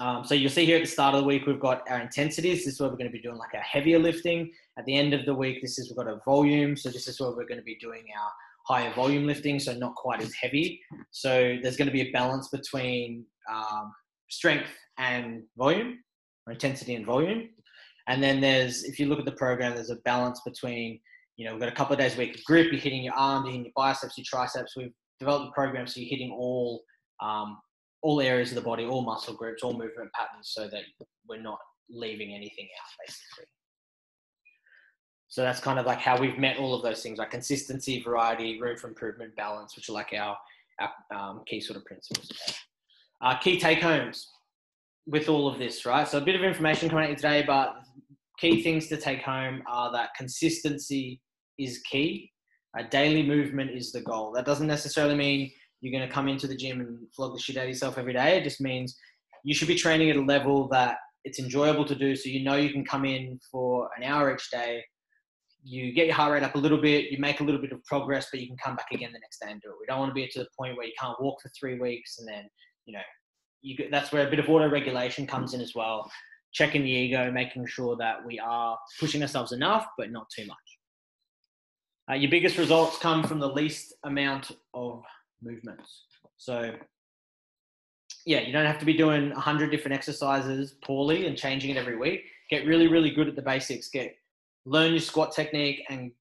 Um, 0.00 0.24
so 0.24 0.34
you'll 0.34 0.50
see 0.50 0.64
here 0.64 0.78
at 0.78 0.84
the 0.84 0.90
start 0.90 1.14
of 1.14 1.20
the 1.20 1.26
week, 1.26 1.46
we've 1.46 1.60
got 1.60 1.82
our 1.90 2.00
intensities. 2.00 2.64
This 2.64 2.74
is 2.74 2.80
where 2.80 2.88
we're 2.88 2.96
going 2.96 3.10
to 3.10 3.12
be 3.12 3.20
doing 3.20 3.36
like 3.36 3.54
our 3.54 3.60
heavier 3.60 3.98
lifting. 3.98 4.50
At 4.78 4.86
the 4.86 4.96
end 4.96 5.12
of 5.12 5.26
the 5.26 5.34
week, 5.34 5.60
this 5.60 5.78
is 5.78 5.90
we've 5.90 5.98
got 5.98 6.10
a 6.10 6.20
volume. 6.24 6.74
So 6.74 6.88
this 6.88 7.06
is 7.06 7.20
where 7.20 7.32
we're 7.32 7.46
going 7.46 7.60
to 7.60 7.64
be 7.64 7.76
doing 7.78 8.04
our 8.18 8.30
higher 8.70 8.92
volume 8.94 9.26
lifting, 9.26 9.58
so 9.58 9.72
not 9.74 9.94
quite 9.96 10.22
as 10.22 10.32
heavy. 10.40 10.80
So 11.10 11.58
there's 11.62 11.76
going 11.76 11.88
to 11.88 11.92
be 11.92 12.02
a 12.08 12.12
balance 12.12 12.48
between 12.48 13.24
um, 13.52 13.92
strength 14.30 14.70
and 14.98 15.42
volume, 15.56 15.98
or 16.46 16.52
intensity 16.52 16.94
and 16.94 17.04
volume. 17.04 17.48
And 18.06 18.22
then 18.22 18.40
there's, 18.40 18.84
if 18.84 18.98
you 18.98 19.06
look 19.06 19.18
at 19.18 19.24
the 19.24 19.32
program, 19.32 19.74
there's 19.74 19.90
a 19.90 19.96
balance 20.04 20.40
between, 20.44 21.00
you 21.36 21.44
know, 21.44 21.52
we've 21.52 21.60
got 21.60 21.72
a 21.72 21.74
couple 21.74 21.94
of 21.94 21.98
days 21.98 22.14
a 22.14 22.18
week 22.18 22.34
of 22.36 22.44
grip, 22.44 22.68
you're 22.70 22.80
hitting 22.80 23.02
your 23.02 23.14
arms, 23.14 23.44
you're 23.44 23.52
hitting 23.52 23.64
your 23.64 23.72
biceps, 23.76 24.16
your 24.16 24.24
triceps. 24.26 24.76
We've 24.76 24.92
developed 25.18 25.46
the 25.46 25.52
program 25.52 25.86
so 25.86 26.00
you're 26.00 26.08
hitting 26.08 26.32
all 26.32 26.82
um, 27.22 27.58
all 28.02 28.20
areas 28.20 28.50
of 28.50 28.54
the 28.54 28.62
body, 28.62 28.84
all 28.86 29.02
muscle 29.02 29.34
groups, 29.34 29.62
all 29.62 29.72
movement 29.72 30.10
patterns, 30.14 30.52
so 30.56 30.68
that 30.68 30.84
we're 31.28 31.42
not 31.42 31.58
leaving 31.90 32.30
anything 32.32 32.68
out, 32.80 33.06
basically. 33.06 33.44
So 35.30 35.42
that's 35.42 35.60
kind 35.60 35.78
of 35.78 35.86
like 35.86 36.00
how 36.00 36.20
we've 36.20 36.38
met 36.38 36.58
all 36.58 36.74
of 36.74 36.82
those 36.82 37.02
things, 37.02 37.18
like 37.18 37.30
consistency, 37.30 38.02
variety, 38.02 38.60
room 38.60 38.76
for 38.76 38.88
improvement, 38.88 39.34
balance, 39.36 39.76
which 39.76 39.88
are 39.88 39.92
like 39.92 40.12
our, 40.12 40.36
our 40.80 40.90
um, 41.16 41.42
key 41.46 41.60
sort 41.60 41.76
of 41.76 41.84
principles. 41.84 42.28
Uh, 43.22 43.36
key 43.38 43.58
take 43.58 43.80
homes 43.80 44.28
with 45.06 45.28
all 45.28 45.46
of 45.46 45.56
this, 45.58 45.86
right? 45.86 46.08
So 46.08 46.18
a 46.18 46.20
bit 46.20 46.34
of 46.34 46.42
information 46.42 46.88
coming 46.88 47.04
at 47.04 47.10
you 47.10 47.16
today, 47.16 47.44
but 47.46 47.76
key 48.40 48.60
things 48.62 48.88
to 48.88 48.96
take 48.96 49.22
home 49.22 49.62
are 49.68 49.92
that 49.92 50.10
consistency 50.16 51.20
is 51.58 51.78
key. 51.88 52.32
Uh, 52.76 52.82
daily 52.90 53.22
movement 53.22 53.70
is 53.70 53.92
the 53.92 54.00
goal. 54.00 54.32
That 54.32 54.46
doesn't 54.46 54.66
necessarily 54.66 55.14
mean 55.14 55.52
you're 55.80 55.96
going 55.96 56.08
to 56.08 56.12
come 56.12 56.28
into 56.28 56.48
the 56.48 56.56
gym 56.56 56.80
and 56.80 56.98
flog 57.14 57.34
the 57.34 57.40
shit 57.40 57.56
out 57.56 57.64
of 57.64 57.68
yourself 57.68 57.98
every 57.98 58.14
day. 58.14 58.38
It 58.38 58.44
just 58.44 58.60
means 58.60 58.98
you 59.44 59.54
should 59.54 59.68
be 59.68 59.76
training 59.76 60.10
at 60.10 60.16
a 60.16 60.22
level 60.22 60.66
that 60.68 60.96
it's 61.24 61.38
enjoyable 61.38 61.84
to 61.84 61.94
do. 61.94 62.16
So 62.16 62.28
you 62.28 62.42
know 62.42 62.56
you 62.56 62.70
can 62.70 62.84
come 62.84 63.04
in 63.04 63.38
for 63.50 63.88
an 63.96 64.02
hour 64.02 64.34
each 64.34 64.50
day. 64.50 64.82
You 65.62 65.92
get 65.92 66.06
your 66.06 66.14
heart 66.14 66.32
rate 66.32 66.42
up 66.42 66.54
a 66.54 66.58
little 66.58 66.80
bit, 66.80 67.10
you 67.10 67.18
make 67.18 67.40
a 67.40 67.44
little 67.44 67.60
bit 67.60 67.72
of 67.72 67.84
progress, 67.84 68.28
but 68.30 68.40
you 68.40 68.46
can 68.46 68.56
come 68.56 68.76
back 68.76 68.88
again 68.92 69.12
the 69.12 69.18
next 69.18 69.40
day 69.40 69.50
and 69.50 69.60
do 69.60 69.68
it. 69.68 69.76
We 69.78 69.86
don't 69.86 69.98
want 69.98 70.10
to 70.10 70.14
be 70.14 70.26
to 70.26 70.38
the 70.38 70.48
point 70.58 70.76
where 70.76 70.86
you 70.86 70.92
can't 70.98 71.20
walk 71.20 71.40
for 71.42 71.50
three 71.58 71.78
weeks 71.78 72.18
and 72.18 72.28
then, 72.28 72.48
you 72.86 72.94
know, 72.94 73.02
you, 73.62 73.76
that's 73.90 74.12
where 74.12 74.26
a 74.26 74.30
bit 74.30 74.38
of 74.38 74.48
auto 74.48 74.68
regulation 74.70 75.26
comes 75.26 75.54
in 75.54 75.60
as 75.60 75.74
well. 75.74 76.10
Checking 76.52 76.82
the 76.82 76.90
ego, 76.90 77.30
making 77.30 77.66
sure 77.66 77.96
that 77.96 78.24
we 78.24 78.38
are 78.38 78.78
pushing 78.98 79.22
ourselves 79.22 79.52
enough, 79.52 79.86
but 79.98 80.10
not 80.10 80.26
too 80.34 80.46
much. 80.46 80.56
Uh, 82.10 82.14
your 82.14 82.30
biggest 82.30 82.58
results 82.58 82.98
come 82.98 83.22
from 83.22 83.38
the 83.38 83.48
least 83.48 83.94
amount 84.04 84.50
of 84.74 85.02
movements. 85.42 86.04
So, 86.38 86.74
yeah, 88.26 88.40
you 88.40 88.52
don't 88.52 88.66
have 88.66 88.78
to 88.78 88.84
be 88.84 88.94
doing 88.94 89.30
100 89.30 89.70
different 89.70 89.94
exercises 89.94 90.74
poorly 90.82 91.26
and 91.26 91.36
changing 91.36 91.70
it 91.70 91.76
every 91.76 91.96
week. 91.96 92.22
Get 92.48 92.66
really, 92.66 92.88
really 92.88 93.10
good 93.10 93.28
at 93.28 93.36
the 93.36 93.42
basics. 93.42 93.88
Get 93.88 94.16
learn 94.70 94.92
your 94.92 95.00
squat 95.00 95.32
technique 95.32 95.82
and 95.90 96.12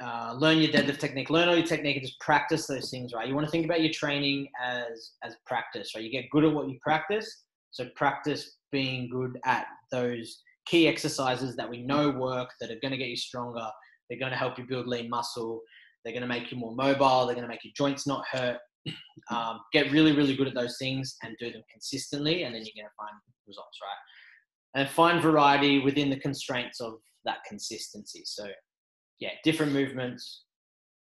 uh, 0.00 0.34
learn 0.38 0.58
your 0.58 0.70
deadlift 0.70 0.98
technique. 0.98 1.30
Learn 1.30 1.48
all 1.48 1.56
your 1.56 1.66
technique 1.66 1.96
and 1.96 2.04
just 2.04 2.20
practice 2.20 2.66
those 2.66 2.90
things. 2.90 3.12
Right? 3.14 3.26
You 3.26 3.34
want 3.34 3.46
to 3.46 3.50
think 3.50 3.64
about 3.64 3.80
your 3.80 3.92
training 3.92 4.48
as 4.62 5.12
as 5.24 5.34
practice. 5.46 5.92
Right? 5.94 6.04
You 6.04 6.10
get 6.10 6.30
good 6.30 6.44
at 6.44 6.52
what 6.52 6.68
you 6.68 6.78
practice. 6.82 7.44
So 7.72 7.86
practice 7.96 8.56
being 8.70 9.08
good 9.10 9.38
at 9.44 9.66
those 9.90 10.42
key 10.66 10.86
exercises 10.86 11.56
that 11.56 11.68
we 11.68 11.82
know 11.82 12.10
work 12.10 12.50
that 12.60 12.70
are 12.70 12.80
going 12.82 12.92
to 12.92 12.98
get 12.98 13.08
you 13.08 13.16
stronger. 13.16 13.66
They're 14.08 14.18
going 14.18 14.32
to 14.32 14.38
help 14.38 14.58
you 14.58 14.66
build 14.68 14.86
lean 14.86 15.08
muscle. 15.08 15.60
They're 16.04 16.12
going 16.12 16.22
to 16.22 16.28
make 16.28 16.50
you 16.50 16.58
more 16.58 16.74
mobile. 16.74 17.26
They're 17.26 17.34
going 17.34 17.46
to 17.46 17.48
make 17.48 17.64
your 17.64 17.72
joints 17.76 18.06
not 18.06 18.24
hurt. 18.30 18.58
Um, 19.30 19.60
get 19.72 19.92
really, 19.92 20.12
really 20.12 20.34
good 20.34 20.48
at 20.48 20.54
those 20.54 20.76
things 20.78 21.16
and 21.22 21.36
do 21.38 21.52
them 21.52 21.62
consistently, 21.70 22.44
and 22.44 22.54
then 22.54 22.62
you're 22.62 22.82
going 22.82 22.88
to 22.88 22.96
find 22.96 23.12
results, 23.46 23.78
right? 23.82 24.00
And 24.74 24.88
find 24.88 25.20
variety 25.20 25.80
within 25.80 26.10
the 26.10 26.16
constraints 26.16 26.80
of 26.80 26.94
that 27.24 27.38
consistency. 27.48 28.22
So, 28.24 28.48
yeah, 29.18 29.30
different 29.42 29.72
movements. 29.72 30.44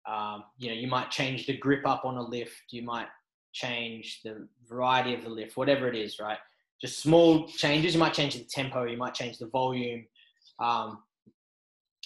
Um, 0.08 0.44
you 0.60 0.70
know, 0.70 0.76
you 0.76 0.88
might 0.88 1.10
change 1.10 1.48
the 1.48 1.58
grip 1.58 1.88
up 1.88 2.06
on 2.06 2.18
a 2.18 2.22
lift. 2.22 2.64
You 2.70 2.84
might 2.84 3.08
change 3.54 4.22
the 4.24 4.48
variety 4.68 5.16
of 5.16 5.24
the 5.24 5.30
lift, 5.30 5.58
whatever 5.58 5.88
it 5.88 5.96
is, 5.96 6.20
right? 6.20 6.38
Just 6.80 7.00
small 7.00 7.48
changes. 7.48 7.94
You 7.94 8.00
might 8.00 8.14
change 8.14 8.36
the 8.36 8.44
tempo. 8.44 8.84
You 8.84 8.98
might 8.98 9.16
change 9.16 9.40
the 9.40 9.48
volume. 9.48 10.06
Um, 10.60 11.00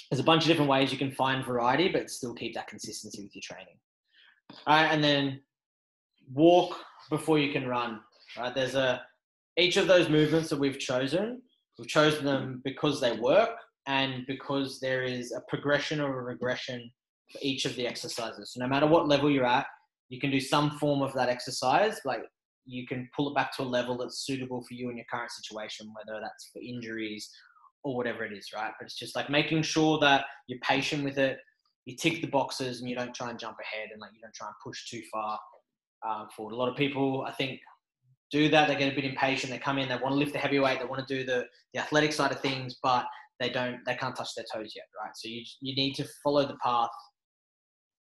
there's 0.10 0.20
a 0.20 0.24
bunch 0.24 0.44
of 0.44 0.48
different 0.48 0.70
ways 0.70 0.92
you 0.92 0.98
can 0.98 1.12
find 1.12 1.46
variety, 1.46 1.90
but 1.90 2.10
still 2.10 2.34
keep 2.34 2.54
that 2.56 2.68
consistency 2.68 3.24
with 3.24 3.36
your 3.36 3.44
training. 3.44 3.76
All 4.66 4.76
right, 4.76 4.92
and 4.92 5.04
then 5.04 5.42
walk 6.34 6.78
before 7.10 7.38
you 7.38 7.52
can 7.52 7.68
run. 7.68 8.00
Right, 8.38 8.54
there's 8.54 8.76
a 8.76 9.02
each 9.58 9.78
of 9.78 9.88
those 9.88 10.10
movements 10.10 10.50
that 10.50 10.60
we've 10.60 10.80
chosen. 10.80 11.42
We've 11.80 11.88
chosen 11.88 12.26
them 12.26 12.62
because 12.66 13.00
they 13.00 13.14
work 13.14 13.52
and 13.88 14.26
because 14.28 14.82
there 14.82 15.04
is 15.04 15.32
a 15.32 15.42
progression 15.48 16.02
or 16.02 16.20
a 16.20 16.24
regression 16.24 16.92
for 17.32 17.40
each 17.42 17.64
of 17.64 17.76
the 17.78 17.88
exercises. 17.88 18.52
So 18.54 18.60
no 18.60 18.68
matter 18.68 18.86
what 18.86 19.08
level 19.08 19.32
you're 19.32 19.46
at, 19.46 19.66
you 20.10 20.20
can 20.20 20.30
do 20.30 20.42
some 20.42 20.72
form 20.72 21.02
of 21.02 21.14
that 21.14 21.30
exercise. 21.30 22.02
Like 22.04 22.24
you 22.66 22.86
can 22.86 23.10
pull 23.16 23.30
it 23.30 23.36
back 23.36 23.56
to 23.56 23.64
a 23.64 23.64
level 23.64 23.98
that's 23.98 24.26
suitable 24.26 24.62
for 24.68 24.74
you 24.74 24.90
in 24.90 24.98
your 24.98 25.06
current 25.10 25.32
situation, 25.32 25.92
whether 25.96 26.20
that's 26.22 26.50
for 26.52 26.62
injuries 26.62 27.30
or 27.84 27.96
whatever 27.96 28.26
it 28.26 28.34
is, 28.34 28.50
right? 28.54 28.74
But 28.78 28.86
it's 28.86 29.00
just 29.00 29.16
like 29.16 29.30
making 29.30 29.62
sure 29.62 30.00
that 30.00 30.26
you're 30.48 30.60
patient 30.60 31.06
with 31.06 31.18
it, 31.18 31.38
you 31.86 31.96
tick 31.96 32.20
the 32.22 32.28
boxes, 32.28 32.82
and 32.82 32.90
you 32.90 32.96
don't 32.96 33.16
try 33.16 33.30
and 33.30 33.40
jump 33.40 33.56
ahead 33.62 33.90
and 33.94 34.02
like 34.02 34.12
you 34.14 34.22
don't 34.22 34.36
try 34.36 34.48
and 34.48 34.56
push 34.62 34.90
too 34.90 35.02
far 35.10 35.40
um, 36.06 36.28
forward. 36.36 36.54
A 36.54 36.58
lot 36.58 36.70
of 36.70 36.76
people, 36.76 37.24
I 37.26 37.32
think, 37.32 37.62
do 38.32 38.50
that. 38.50 38.68
They 38.68 38.76
get 38.76 38.92
a 38.92 38.96
bit 38.96 39.06
impatient. 39.06 39.52
They 39.52 39.60
come 39.60 39.78
in, 39.78 39.90
they 39.90 39.96
want 39.96 40.14
to 40.14 40.20
lift 40.20 40.34
the 40.34 40.40
heavy 40.40 40.60
weight, 40.60 40.80
they 40.80 40.86
want 40.86 41.06
to 41.08 41.18
do 41.18 41.26
the, 41.26 41.46
the 41.74 41.80
athletic 41.80 42.14
side 42.14 42.32
of 42.32 42.40
things, 42.40 42.78
but 42.82 43.06
they 43.40 43.50
don't, 43.50 43.80
they 43.86 43.96
can't 43.96 44.16
touch 44.16 44.30
their 44.36 44.46
toes 44.54 44.74
yet, 44.76 44.86
right? 45.02 45.12
So 45.16 45.30
you 45.30 45.44
you 45.62 45.76
need 45.76 45.94
to 45.96 46.06
follow 46.24 46.46
the 46.46 46.58
path, 46.64 46.90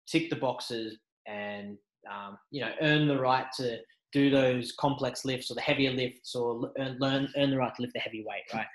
tick 0.08 0.30
the 0.30 0.36
boxes, 0.36 0.98
and 1.26 1.78
um, 2.10 2.36
you 2.50 2.60
know 2.60 2.72
earn 2.80 3.06
the 3.06 3.18
right 3.18 3.46
to 3.58 3.78
do 4.12 4.30
those 4.30 4.72
complex 4.78 5.24
lifts 5.24 5.50
or 5.50 5.54
the 5.54 5.60
heavier 5.60 5.90
lifts 5.90 6.34
or 6.34 6.70
earn, 6.78 6.98
learn 7.00 7.28
earn 7.36 7.50
the 7.50 7.56
right 7.56 7.74
to 7.74 7.82
lift 7.82 7.94
the 7.94 8.00
heavy 8.00 8.24
weight, 8.28 8.42
right? 8.52 8.66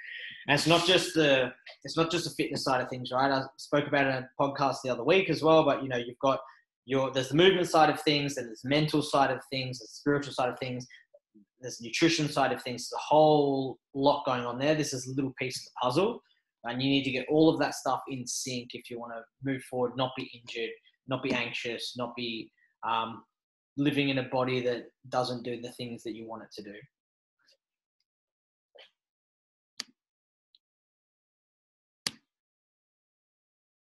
And 0.47 0.57
it's 0.57 0.67
not 0.67 0.85
just 0.85 1.13
the 1.13 1.51
it's 1.83 1.97
not 1.97 2.09
just 2.11 2.23
the 2.23 2.31
fitness 2.31 2.63
side 2.63 2.81
of 2.81 2.89
things, 2.89 3.11
right? 3.11 3.31
I 3.31 3.43
spoke 3.57 3.87
about 3.87 4.07
it 4.07 4.15
in 4.15 4.23
a 4.23 4.29
podcast 4.39 4.77
the 4.83 4.89
other 4.89 5.03
week 5.03 5.29
as 5.29 5.43
well, 5.43 5.63
but 5.63 5.83
you 5.83 5.89
know, 5.89 5.97
you've 5.97 6.19
got 6.19 6.39
your 6.85 7.11
there's 7.11 7.29
the 7.29 7.35
movement 7.35 7.67
side 7.67 7.89
of 7.89 8.01
things, 8.01 8.37
and 8.37 8.47
there's 8.47 8.63
mental 8.63 9.01
side 9.01 9.31
of 9.31 9.41
things, 9.51 9.79
the 9.79 9.87
spiritual 9.87 10.33
side 10.33 10.49
of 10.49 10.57
things, 10.59 10.87
there's 11.61 11.81
nutrition 11.81 12.29
side 12.29 12.51
of 12.51 12.61
things. 12.61 12.89
There's 12.89 12.99
a 12.99 13.13
whole 13.13 13.79
lot 13.93 14.25
going 14.25 14.45
on 14.45 14.59
there. 14.59 14.75
This 14.75 14.93
is 14.93 15.07
a 15.07 15.15
little 15.15 15.33
piece 15.39 15.57
of 15.57 15.63
the 15.65 15.71
puzzle, 15.81 16.21
and 16.63 16.81
you 16.81 16.89
need 16.89 17.03
to 17.03 17.11
get 17.11 17.27
all 17.29 17.49
of 17.49 17.59
that 17.59 17.75
stuff 17.75 18.01
in 18.09 18.25
sync 18.27 18.69
if 18.73 18.89
you 18.89 18.99
want 18.99 19.13
to 19.13 19.21
move 19.43 19.63
forward, 19.63 19.93
not 19.95 20.11
be 20.15 20.29
injured, 20.33 20.71
not 21.07 21.23
be 21.23 21.33
anxious, 21.33 21.95
not 21.97 22.15
be 22.15 22.51
um, 22.87 23.23
living 23.77 24.09
in 24.09 24.19
a 24.19 24.23
body 24.23 24.61
that 24.61 24.85
doesn't 25.09 25.43
do 25.43 25.61
the 25.61 25.71
things 25.73 26.03
that 26.03 26.15
you 26.15 26.27
want 26.27 26.43
it 26.43 26.49
to 26.51 26.63
do. 26.63 26.75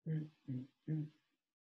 Mm-hmm. 0.09 1.03